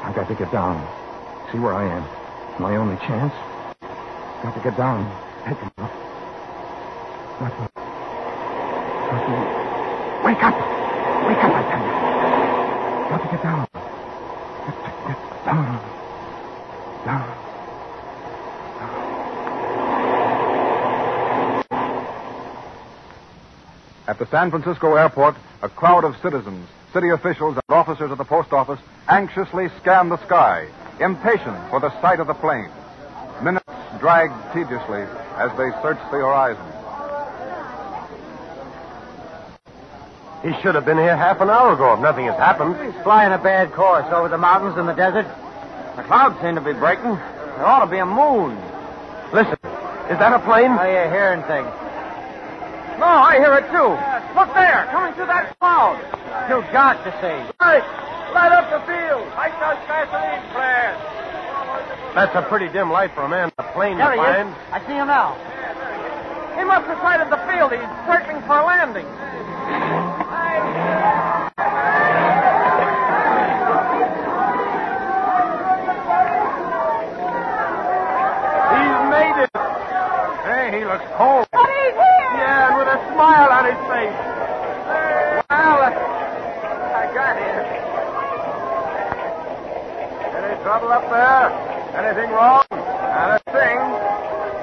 I 0.03 0.13
got 0.13 0.29
to 0.29 0.35
get 0.35 0.51
down. 0.53 0.89
See 1.53 1.59
where 1.59 1.75
I 1.77 1.99
am. 1.99 2.09
My 2.61 2.77
only 2.77 2.97
chance. 3.07 3.33
Got 4.43 4.55
to 4.55 4.61
get 4.61 4.77
down. 4.77 5.13
Take 5.49 5.59
him 5.61 5.73
up. 5.81 5.84
Wake 7.35 7.51
up! 10.43 10.55
Wake 11.27 11.43
up, 11.43 11.51
I 11.51 11.63
tell 11.67 11.83
you. 11.83 11.91
Got 13.11 13.19
to 13.23 13.29
get 13.29 13.43
down. 13.43 13.67
To 14.65 14.71
get 15.09 15.45
down. 15.45 15.67
Down. 17.05 17.27
At 24.07 24.19
the 24.21 24.27
San 24.31 24.51
Francisco 24.51 24.95
airport, 24.95 25.35
a 25.63 25.69
crowd 25.69 26.05
of 26.05 26.15
citizens, 26.23 26.69
city 26.93 27.09
officials, 27.11 27.57
and 27.57 27.63
officers 27.69 28.13
at 28.13 28.19
the 28.19 28.25
post 28.25 28.53
office 28.53 28.79
anxiously 29.09 29.67
scan 29.81 30.09
the 30.09 30.25
sky, 30.27 30.69
impatient 31.01 31.59
for 31.71 31.81
the 31.81 31.91
sight 32.01 32.21
of 32.21 32.29
the 32.29 32.35
plane. 32.35 32.71
Minutes 33.43 33.65
drag 33.99 34.31
tediously 34.55 35.03
as 35.37 35.51
they 35.59 35.71
search 35.83 35.99
the 36.13 36.19
horizon. 36.23 36.74
He 40.45 40.53
should 40.61 40.75
have 40.75 40.85
been 40.85 40.99
here 40.99 41.17
half 41.17 41.41
an 41.41 41.49
hour 41.49 41.73
ago 41.73 41.95
if 41.95 42.01
nothing 42.01 42.27
has 42.27 42.37
happened. 42.37 42.77
He's 42.77 43.03
flying 43.03 43.33
a 43.33 43.39
bad 43.39 43.73
course 43.73 44.05
over 44.13 44.29
the 44.29 44.37
mountains 44.37 44.77
and 44.77 44.87
the 44.87 44.93
desert. 44.93 45.25
The 45.97 46.03
clouds 46.05 46.37
seem 46.45 46.55
to 46.57 46.61
be 46.61 46.77
breaking. 46.77 47.17
There 47.17 47.65
ought 47.65 47.85
to 47.85 47.91
be 47.91 47.97
a 47.97 48.05
moon. 48.05 48.53
Listen, 49.33 49.57
is 50.13 50.21
that 50.21 50.37
a 50.37 50.45
plane? 50.45 50.69
Oh, 50.77 50.85
Are 50.85 50.91
you 50.93 51.09
hearing 51.09 51.41
things? 51.49 51.65
No, 53.01 53.09
I 53.09 53.41
hear 53.41 53.57
it 53.57 53.67
too. 53.73 53.97
Look 54.37 54.53
there, 54.53 54.85
coming 54.93 55.17
through 55.17 55.33
that 55.33 55.57
cloud. 55.59 55.97
You 56.53 56.61
got 56.77 57.01
to 57.09 57.11
see. 57.25 57.39
Right. 57.59 57.83
Light 58.37 58.53
up 58.53 58.69
the 58.69 58.85
field. 58.85 59.25
Light 59.41 59.57
those 59.65 59.81
gasoline 59.89 60.45
flares. 60.53 61.01
That's 62.15 62.37
a 62.37 62.43
pretty 62.43 62.69
dim 62.69 62.93
light 62.93 63.15
for 63.15 63.23
a 63.23 63.29
man 63.29 63.49
in 63.49 63.65
a 63.65 63.73
plane 63.73 63.97
There 63.97 64.11
to 64.13 64.17
find. 64.17 64.53
I 64.71 64.79
see 64.87 64.93
him 64.93 65.09
now. 65.09 65.35
He 66.59 66.63
must 66.69 66.87
have 66.87 67.01
sighted 67.01 67.33
the 67.33 67.41
field. 67.49 67.73
He's 67.73 67.89
circling 68.07 68.45
for 68.47 68.61
a 68.61 68.67
landing. 68.67 69.07
He's 78.75 79.01
made 79.11 79.43
it. 79.45 79.51
He 81.01 81.07
cold. 81.17 81.47
But 81.51 81.67
he's 81.67 81.95
here. 81.95 82.31
Yeah, 82.39 82.69
and 82.69 82.79
with 82.79 82.89
a 82.89 82.99
smile 83.15 83.51
on 83.51 83.65
his 83.67 83.81
face. 83.91 84.15
Well, 85.51 85.79
uh, 85.83 85.91
I 85.91 87.11
got 87.15 87.35
here. 87.37 87.63
Any 90.39 90.55
trouble 90.63 90.93
up 90.93 91.09
there? 91.11 91.51
Anything 91.99 92.31
wrong? 92.31 92.65
Not 92.71 93.39
a 93.39 93.51
thing. 93.51 93.79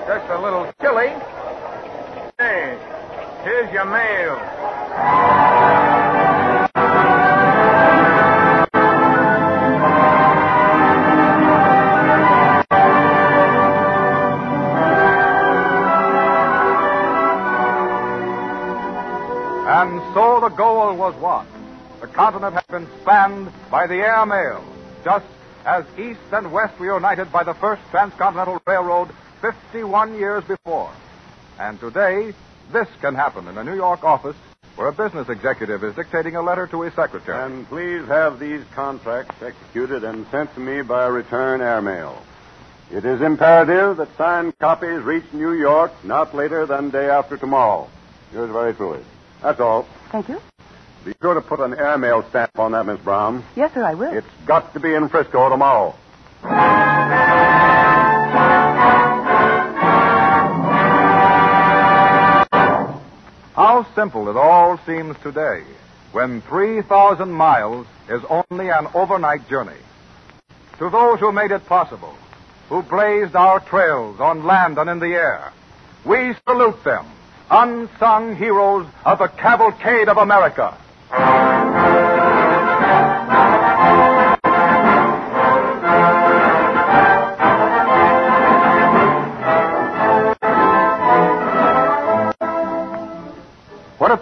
Just 0.08 0.30
a 0.32 0.40
little 0.42 0.72
chilly. 0.80 1.12
Hey, 2.40 2.78
here's 3.44 3.72
your 3.74 3.86
mail. 3.86 5.51
Continent 22.14 22.54
had 22.54 22.68
been 22.68 22.88
spanned 23.02 23.52
by 23.70 23.88
the 23.88 23.96
air 23.96 24.26
mail, 24.26 24.64
just 25.04 25.26
as 25.66 25.86
East 25.98 26.20
and 26.32 26.52
West 26.52 26.80
were 26.80 26.94
united 26.94 27.32
by 27.32 27.44
the 27.44 27.54
first 27.56 27.82
transcontinental 27.92 28.62
railroad 28.66 29.10
51 29.42 30.16
years 30.16 30.44
before. 30.44 30.92
And 31.60 31.80
today, 31.80 32.34
this 32.72 32.88
can 33.02 33.16
happen 33.16 33.48
in 33.48 33.58
a 33.58 33.64
New 33.64 33.76
York 33.76 34.04
office 34.04 34.36
where 34.76 34.88
a 34.88 34.94
business 34.94 35.30
executive 35.30 35.84
is 35.84 35.96
dictating 35.96 36.36
a 36.36 36.42
letter 36.42 36.66
to 36.68 36.82
his 36.82 36.94
secretary. 36.94 37.44
And 37.44 37.68
please 37.68 38.08
have 38.08 38.40
these 38.40 38.62
contracts 38.74 39.36
executed 39.42 40.04
and 40.04 40.26
sent 40.32 40.54
to 40.56 40.60
me 40.60 40.82
by 40.82 41.08
return 41.08 41.62
airmail. 41.62 42.22
It 42.92 43.06
is 43.06 43.22
imperative 43.22 43.98
that 43.98 44.18
signed 44.18 44.58
copies 44.60 45.02
reach 45.04 45.24
New 45.34 45.54
York 45.54 45.92
not 46.04 46.36
later 46.36 46.66
than 46.66 46.90
day 46.90 47.10
after 47.10 47.38
tomorrow. 47.38 47.90
Yours 48.34 48.52
very 48.52 48.74
truly. 48.74 49.02
That's 49.42 49.60
all. 49.60 49.88
Thank 50.12 50.30
you. 50.30 50.42
Be 51.04 51.14
sure 51.20 51.34
to 51.34 51.42
put 51.42 51.60
an 51.60 51.74
airmail 51.74 52.24
stamp 52.30 52.60
on 52.60 52.74
that, 52.74 52.86
Miss 52.86 53.00
Brown. 53.00 53.44
Yes, 53.56 53.74
sir, 53.74 53.84
I 53.84 53.96
will. 53.96 54.14
It's 54.14 54.28
got 54.46 54.74
to 54.74 54.80
be 54.80 54.94
in 54.94 55.10
Frisco 55.10 55.50
tomorrow. 55.50 55.96
How 63.56 63.86
simple 63.96 64.30
it 64.30 64.38
all 64.38 64.80
seems 64.86 65.18
today 65.24 65.64
when 66.12 66.42
3,000 66.42 67.32
miles 67.32 67.88
is 68.10 68.22
only 68.30 68.70
an 68.70 68.88
overnight 68.94 69.48
journey. 69.50 69.78
To 70.78 70.90
those 70.90 71.20
who 71.20 71.32
made 71.32 71.52
it 71.52 71.66
possible, 71.66 72.16
who 72.70 72.84
blazed 72.84 73.36
our 73.36 73.60
trails 73.60 74.20
on 74.20 74.46
land 74.46 74.78
and 74.78 74.90
in 74.90 75.00
the 75.00 75.14
air, 75.14 75.52
we 76.06 76.36
salute 76.48 76.84
them, 76.84 77.06
unsung 77.50 78.36
heroes 78.36 78.88
of 79.06 79.20
the 79.20 79.28
cavalcade 79.28 80.08
of 80.10 80.18
America. 80.18 80.78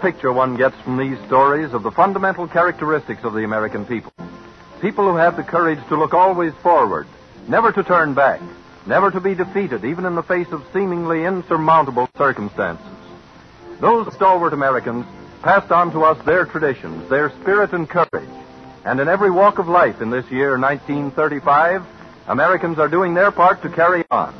Picture 0.00 0.32
one 0.32 0.56
gets 0.56 0.76
from 0.80 0.96
these 0.96 1.18
stories 1.26 1.72
of 1.74 1.82
the 1.82 1.90
fundamental 1.90 2.48
characteristics 2.48 3.22
of 3.24 3.34
the 3.34 3.44
American 3.44 3.84
people. 3.84 4.12
People 4.80 5.04
who 5.04 5.16
have 5.16 5.36
the 5.36 5.42
courage 5.42 5.78
to 5.88 5.96
look 5.96 6.14
always 6.14 6.54
forward, 6.62 7.06
never 7.48 7.70
to 7.70 7.82
turn 7.82 8.14
back, 8.14 8.40
never 8.86 9.10
to 9.10 9.20
be 9.20 9.34
defeated, 9.34 9.84
even 9.84 10.06
in 10.06 10.14
the 10.14 10.22
face 10.22 10.48
of 10.52 10.66
seemingly 10.72 11.24
insurmountable 11.24 12.08
circumstances. 12.16 12.86
Those 13.80 14.12
stalwart 14.14 14.54
Americans 14.54 15.04
passed 15.42 15.70
on 15.70 15.92
to 15.92 16.04
us 16.04 16.24
their 16.24 16.46
traditions, 16.46 17.08
their 17.10 17.30
spirit 17.40 17.72
and 17.72 17.88
courage. 17.88 18.28
And 18.84 19.00
in 19.00 19.08
every 19.08 19.30
walk 19.30 19.58
of 19.58 19.68
life 19.68 20.00
in 20.00 20.10
this 20.10 20.30
year, 20.30 20.58
1935, 20.58 21.84
Americans 22.26 22.78
are 22.78 22.88
doing 22.88 23.12
their 23.12 23.30
part 23.30 23.62
to 23.62 23.68
carry 23.68 24.04
on. 24.10 24.34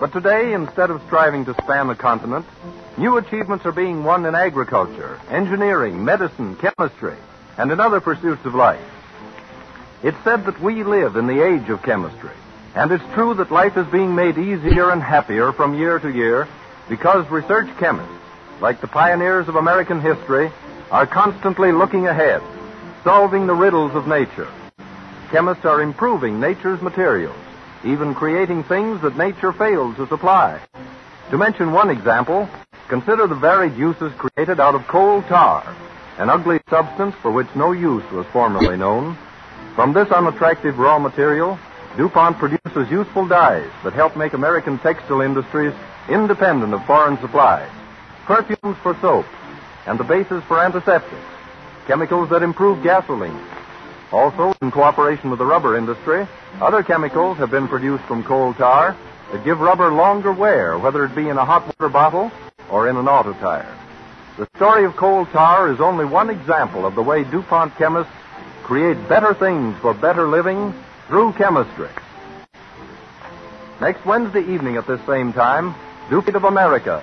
But 0.00 0.12
today, 0.12 0.52
instead 0.52 0.90
of 0.90 1.02
striving 1.06 1.44
to 1.46 1.54
span 1.54 1.88
the 1.88 1.96
continent, 1.96 2.46
new 2.96 3.16
achievements 3.16 3.66
are 3.66 3.72
being 3.72 4.04
won 4.04 4.26
in 4.26 4.34
agriculture, 4.36 5.20
engineering, 5.28 6.04
medicine, 6.04 6.56
chemistry, 6.56 7.16
and 7.56 7.72
in 7.72 7.80
other 7.80 8.00
pursuits 8.00 8.44
of 8.44 8.54
life. 8.54 8.80
It's 10.04 10.22
said 10.22 10.44
that 10.46 10.60
we 10.62 10.84
live 10.84 11.16
in 11.16 11.26
the 11.26 11.44
age 11.44 11.68
of 11.68 11.82
chemistry, 11.82 12.30
and 12.76 12.92
it's 12.92 13.02
true 13.14 13.34
that 13.34 13.50
life 13.50 13.76
is 13.76 13.88
being 13.88 14.14
made 14.14 14.38
easier 14.38 14.90
and 14.90 15.02
happier 15.02 15.52
from 15.52 15.76
year 15.76 15.98
to 15.98 16.08
year 16.08 16.46
because 16.88 17.28
research 17.28 17.68
chemists, 17.78 18.14
like 18.60 18.80
the 18.80 18.86
pioneers 18.86 19.48
of 19.48 19.56
American 19.56 20.00
history, 20.00 20.52
are 20.92 21.08
constantly 21.08 21.72
looking 21.72 22.06
ahead, 22.06 22.40
solving 23.02 23.48
the 23.48 23.54
riddles 23.54 23.96
of 23.96 24.06
nature. 24.06 24.48
Chemists 25.32 25.64
are 25.64 25.82
improving 25.82 26.38
nature's 26.38 26.80
materials, 26.80 27.36
even 27.84 28.14
creating 28.14 28.64
things 28.64 29.00
that 29.02 29.16
nature 29.16 29.52
failed 29.52 29.96
to 29.96 30.06
supply. 30.08 30.60
To 31.30 31.38
mention 31.38 31.72
one 31.72 31.90
example, 31.90 32.48
consider 32.88 33.26
the 33.26 33.34
varied 33.34 33.76
uses 33.76 34.12
created 34.14 34.60
out 34.60 34.74
of 34.74 34.86
coal 34.86 35.22
tar, 35.22 35.76
an 36.18 36.30
ugly 36.30 36.60
substance 36.68 37.14
for 37.22 37.30
which 37.30 37.48
no 37.54 37.72
use 37.72 38.04
was 38.10 38.26
formerly 38.32 38.76
known. 38.76 39.16
From 39.74 39.92
this 39.92 40.10
unattractive 40.10 40.78
raw 40.78 40.98
material, 40.98 41.58
DuPont 41.96 42.38
produces 42.38 42.90
useful 42.90 43.26
dyes 43.26 43.70
that 43.84 43.92
help 43.92 44.16
make 44.16 44.32
American 44.32 44.78
textile 44.78 45.20
industries 45.20 45.74
independent 46.08 46.74
of 46.74 46.84
foreign 46.86 47.18
supplies, 47.20 47.70
perfumes 48.24 48.76
for 48.82 48.96
soap, 49.00 49.26
and 49.86 49.98
the 49.98 50.04
bases 50.04 50.42
for 50.44 50.58
antiseptics, 50.58 51.22
chemicals 51.86 52.30
that 52.30 52.42
improve 52.42 52.82
gasoline. 52.82 53.40
Also, 54.10 54.54
in 54.62 54.70
cooperation 54.70 55.28
with 55.28 55.38
the 55.38 55.44
rubber 55.44 55.76
industry, 55.76 56.26
other 56.60 56.82
chemicals 56.82 57.36
have 57.38 57.50
been 57.50 57.68
produced 57.68 58.04
from 58.04 58.24
coal 58.24 58.54
tar 58.54 58.96
that 59.32 59.44
give 59.44 59.60
rubber 59.60 59.92
longer 59.92 60.32
wear, 60.32 60.78
whether 60.78 61.04
it 61.04 61.14
be 61.14 61.28
in 61.28 61.36
a 61.36 61.44
hot 61.44 61.66
water 61.66 61.92
bottle 61.92 62.30
or 62.70 62.88
in 62.88 62.96
an 62.96 63.06
auto 63.06 63.34
tire. 63.34 63.76
The 64.38 64.48
story 64.56 64.84
of 64.84 64.96
coal 64.96 65.26
tar 65.26 65.70
is 65.72 65.80
only 65.80 66.06
one 66.06 66.30
example 66.30 66.86
of 66.86 66.94
the 66.94 67.02
way 67.02 67.24
DuPont 67.24 67.76
chemists 67.76 68.12
create 68.62 68.96
better 69.08 69.34
things 69.34 69.76
for 69.80 69.92
better 69.92 70.28
living 70.28 70.72
through 71.08 71.32
chemistry. 71.34 71.90
Next 73.80 74.04
Wednesday 74.06 74.40
evening 74.40 74.76
at 74.76 74.86
this 74.86 75.00
same 75.06 75.32
time, 75.32 75.74
DuPont 76.08 76.36
of 76.36 76.44
America. 76.44 77.02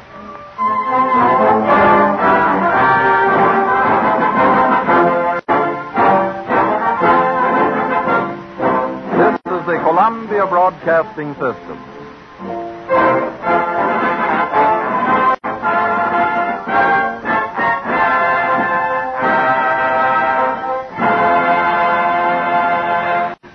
Columbia 10.35 10.49
Broadcasting 10.49 11.33
System. 11.35 11.77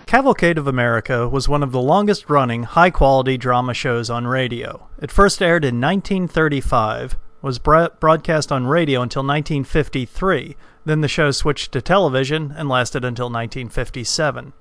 Cavalcade 0.07 0.57
of 0.57 0.66
America 0.66 1.29
was 1.29 1.49
one 1.49 1.62
of 1.62 1.73
the 1.73 1.81
longest 1.81 2.31
running, 2.31 2.62
high 2.62 2.88
quality 2.88 3.37
drama 3.37 3.75
shows 3.75 4.09
on 4.09 4.27
radio. 4.27 4.88
It 5.03 5.11
first 5.11 5.43
aired 5.43 5.64
in 5.64 5.81
1935, 5.81 7.19
was 7.43 7.59
broadcast 7.59 8.51
on 8.51 8.66
radio 8.66 9.03
until 9.03 9.23
1953, 9.23 10.57
then 10.87 11.03
the 11.03 11.09
show 11.09 11.31
switched 11.31 11.73
to 11.73 11.83
television 11.83 12.55
and 12.57 12.71
lasted 12.71 13.05
until 13.05 13.27
1957. 13.27 14.55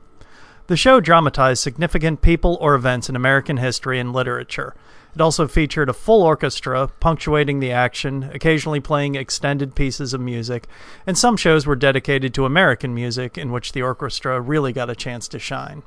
The 0.70 0.78
show 0.78 1.00
dramatized 1.00 1.64
significant 1.64 2.22
people 2.22 2.56
or 2.62 2.76
events 2.76 3.10
in 3.10 3.16
American 3.16 3.58
history 3.58 4.00
and 4.00 4.14
literature. 4.14 4.76
It 5.16 5.20
also 5.20 5.48
featured 5.48 5.90
a 5.90 5.94
full 5.94 6.22
orchestra 6.22 6.92
punctuating 7.00 7.60
the 7.60 7.72
action, 7.72 8.30
occasionally 8.32 8.80
playing 8.80 9.16
extended 9.16 9.74
pieces 9.74 10.14
of 10.14 10.22
music, 10.22 10.68
and 11.08 11.18
some 11.18 11.38
shows 11.38 11.66
were 11.66 11.76
dedicated 11.76 12.36
to 12.36 12.46
American 12.46 12.94
music 12.94 13.36
in 13.36 13.52
which 13.52 13.72
the 13.72 13.82
orchestra 13.82 14.40
really 14.40 14.72
got 14.72 14.92
a 14.92 14.96
chance 14.96 15.28
to 15.30 15.40
shine. 15.40 15.82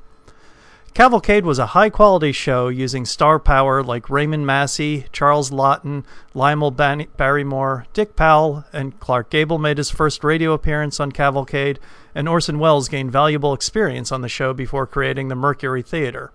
Cavalcade 0.93 1.43
was 1.43 1.57
a 1.57 1.67
high 1.67 1.89
quality 1.89 2.31
show 2.31 2.67
using 2.67 3.03
star 3.03 3.39
power 3.39 3.81
like 3.81 4.11
Raymond 4.11 4.45
Massey, 4.45 5.07
Charles 5.11 5.49
Laughton, 5.49 6.03
Lionel 6.35 6.69
Barrymore, 6.69 7.87
Dick 7.93 8.15
Powell, 8.15 8.65
and 8.71 8.99
Clark 8.99 9.31
Gable 9.31 9.57
made 9.57 9.79
his 9.79 9.89
first 9.89 10.23
radio 10.23 10.53
appearance 10.53 10.99
on 10.99 11.11
Cavalcade, 11.11 11.79
and 12.13 12.29
Orson 12.29 12.59
Welles 12.59 12.89
gained 12.89 13.11
valuable 13.11 13.55
experience 13.55 14.11
on 14.11 14.21
the 14.21 14.29
show 14.29 14.53
before 14.53 14.85
creating 14.85 15.29
the 15.29 15.35
Mercury 15.35 15.81
Theater. 15.81 16.31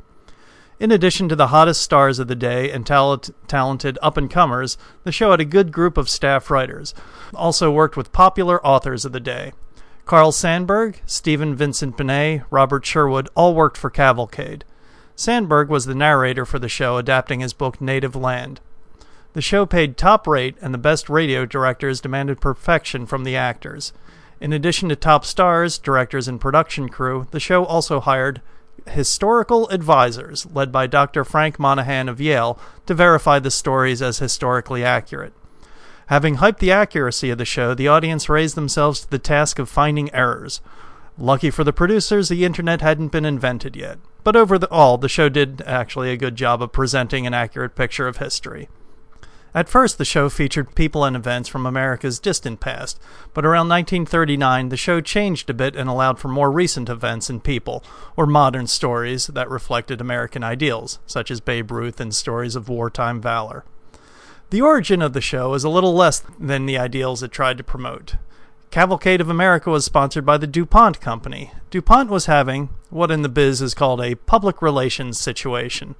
In 0.81 0.91
addition 0.91 1.29
to 1.29 1.37
the 1.37 1.49
hottest 1.49 1.81
stars 1.81 2.19
of 2.19 2.27
the 2.27 2.35
day 2.35 2.69
and 2.73 2.85
talent, 2.85 3.31
talented 3.47 3.97
up 4.03 4.17
and 4.17 4.29
comers, 4.29 4.77
the 5.05 5.13
show 5.13 5.31
had 5.31 5.41
a 5.41 5.45
good 5.45 5.71
group 5.71 5.97
of 5.97 6.09
staff 6.09 6.51
writers. 6.51 6.95
Also 7.33 7.71
worked 7.71 7.97
with 7.97 8.13
popular 8.13 8.65
authors 8.67 9.05
of 9.05 9.13
the 9.13 9.21
day. 9.21 9.53
Carl 10.09 10.33
Sandburg, 10.33 11.01
Stephen 11.05 11.55
Vincent 11.55 11.99
Benet, 11.99 12.41
Robert 12.51 12.87
Sherwood 12.87 13.29
all 13.35 13.55
worked 13.55 13.77
for 13.77 13.91
Cavalcade. 13.91 14.65
Sandburg 15.15 15.69
was 15.69 15.85
the 15.85 15.95
narrator 15.95 16.47
for 16.47 16.59
the 16.59 16.67
show, 16.67 16.97
adapting 16.97 17.41
his 17.41 17.53
book 17.53 17.79
Native 17.79 18.17
Land. 18.17 18.63
The 19.35 19.43
show 19.43 19.67
paid 19.67 19.99
top 19.99 20.27
rate, 20.27 20.57
and 20.63 20.73
the 20.73 20.79
best 20.79 21.11
radio 21.11 21.45
directors 21.45 22.01
demanded 22.01 22.41
perfection 22.41 23.05
from 23.05 23.25
the 23.25 23.37
actors. 23.37 23.93
In 24.41 24.55
addition 24.55 24.89
to 24.89 24.97
top 24.97 25.27
stars, 25.27 25.77
directors, 25.77 26.27
and 26.27 26.41
production 26.41 26.89
crew, 26.89 27.27
the 27.31 27.39
show 27.39 27.67
also 27.67 28.01
hired 28.01 28.41
historical 28.87 29.69
advisors 29.69 30.47
led 30.47 30.73
by 30.73 30.87
Dr. 30.87 31.23
Frank 31.23 31.59
Monaghan 31.59 32.09
of 32.09 32.19
Yale 32.19 32.59
to 32.87 32.95
verify 32.95 33.39
the 33.39 33.51
stories 33.51 34.01
as 34.01 34.21
historically 34.21 34.83
accurate. 34.83 35.35
Having 36.09 36.37
hyped 36.37 36.59
the 36.59 36.73
accuracy 36.73 37.29
of 37.29 37.37
the 37.37 37.45
show, 37.45 37.75
the 37.75 37.89
audience 37.89 38.31
raised 38.31 38.55
themselves 38.55 39.01
to 39.01 39.11
the 39.11 39.19
task 39.19 39.59
of 39.59 39.69
finding 39.69 40.13
errors. 40.15 40.63
Lucky 41.19 41.51
for 41.51 41.65
the 41.65 41.73
producers, 41.73 42.31
the 42.31 42.47
internet 42.47 42.81
hadn't 42.81 43.13
been 43.13 43.27
invented 43.27 43.77
yet. 43.77 43.99
But 44.25 44.35
overall, 44.35 44.97
the 44.97 45.09
show 45.11 45.29
did 45.29 45.61
actually 45.67 46.11
a 46.11 46.17
good 46.17 46.35
job 46.35 46.63
of 46.63 46.73
presenting 46.73 47.27
an 47.27 47.35
accurate 47.35 47.75
picture 47.75 48.09
of 48.09 48.17
history. 48.17 48.71
At 49.55 49.69
first, 49.69 49.99
the 49.99 50.05
show 50.07 50.31
featured 50.31 50.75
people 50.75 51.05
and 51.05 51.15
events 51.15 51.47
from 51.47 51.67
America's 51.67 52.19
distant 52.19 52.59
past, 52.61 52.99
but 53.35 53.45
around 53.45 53.69
1939, 53.69 54.71
the 54.71 54.77
show 54.79 55.03
changed 55.03 55.51
a 55.51 55.55
bit 55.55 55.77
and 55.77 55.91
allowed 55.91 56.19
for 56.19 56.29
more 56.29 56.51
recent 56.51 56.89
events 56.89 57.29
and 57.29 57.45
people, 57.45 57.85
or 58.17 58.25
modern 58.27 58.67
stories 58.67 59.27
that 59.27 59.51
reflected 59.51 60.01
American 60.01 60.43
ideals, 60.43 61.01
such 61.07 61.31
as 61.31 61.41
Babe 61.41 61.71
Ruth 61.71 62.01
and 62.01 62.15
stories 62.15 62.57
of 62.57 62.71
wartime 62.71 63.21
valor. 63.21 63.65
The 64.51 64.63
origin 64.63 65.03
of 65.03 65.13
the 65.13 65.21
show 65.21 65.53
is 65.53 65.63
a 65.63 65.69
little 65.69 65.93
less 65.93 66.23
than 66.41 66.65
the 66.65 66.79
ideals 66.79 67.23
it 67.23 67.31
tried 67.31 67.59
to 67.59 67.65
promote. 67.65 68.15
Cavalcade 68.71 69.21
of 69.21 69.29
America 69.29 69.69
was 69.69 69.85
sponsored 69.85 70.25
by 70.25 70.39
the 70.39 70.47
DuPont 70.47 71.03
Company. 71.03 71.53
DuPont 71.69 72.09
was 72.09 72.25
having 72.25 72.71
what 72.89 73.11
in 73.11 73.21
the 73.21 73.29
biz 73.29 73.61
is 73.61 73.75
called 73.75 74.01
a 74.01 74.15
public 74.15 74.63
relations 74.63 75.21
situation. 75.21 75.97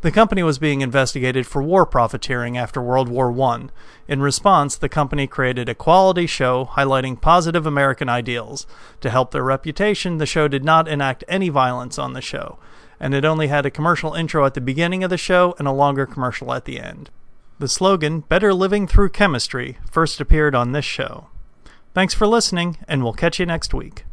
The 0.00 0.10
company 0.10 0.42
was 0.42 0.58
being 0.58 0.80
investigated 0.80 1.46
for 1.46 1.62
war 1.62 1.86
profiteering 1.86 2.58
after 2.58 2.82
World 2.82 3.08
War 3.08 3.32
I. 3.40 3.68
In 4.08 4.20
response, 4.20 4.74
the 4.74 4.88
company 4.88 5.28
created 5.28 5.68
a 5.68 5.74
quality 5.76 6.26
show 6.26 6.70
highlighting 6.72 7.20
positive 7.20 7.64
American 7.64 8.08
ideals. 8.08 8.66
To 9.02 9.10
help 9.10 9.30
their 9.30 9.44
reputation, 9.44 10.18
the 10.18 10.26
show 10.26 10.48
did 10.48 10.64
not 10.64 10.88
enact 10.88 11.22
any 11.28 11.48
violence 11.48 11.96
on 11.96 12.12
the 12.12 12.20
show, 12.20 12.58
and 12.98 13.14
it 13.14 13.24
only 13.24 13.46
had 13.46 13.64
a 13.64 13.70
commercial 13.70 14.14
intro 14.14 14.44
at 14.44 14.54
the 14.54 14.60
beginning 14.60 15.04
of 15.04 15.10
the 15.10 15.16
show 15.16 15.54
and 15.60 15.68
a 15.68 15.72
longer 15.72 16.06
commercial 16.06 16.52
at 16.52 16.64
the 16.64 16.80
end. 16.80 17.08
The 17.60 17.68
slogan, 17.68 18.20
Better 18.20 18.52
Living 18.52 18.88
Through 18.88 19.10
Chemistry, 19.10 19.78
first 19.88 20.20
appeared 20.20 20.56
on 20.56 20.72
this 20.72 20.84
show. 20.84 21.28
Thanks 21.94 22.12
for 22.12 22.26
listening, 22.26 22.78
and 22.88 23.04
we'll 23.04 23.12
catch 23.12 23.38
you 23.38 23.46
next 23.46 23.72
week. 23.72 24.04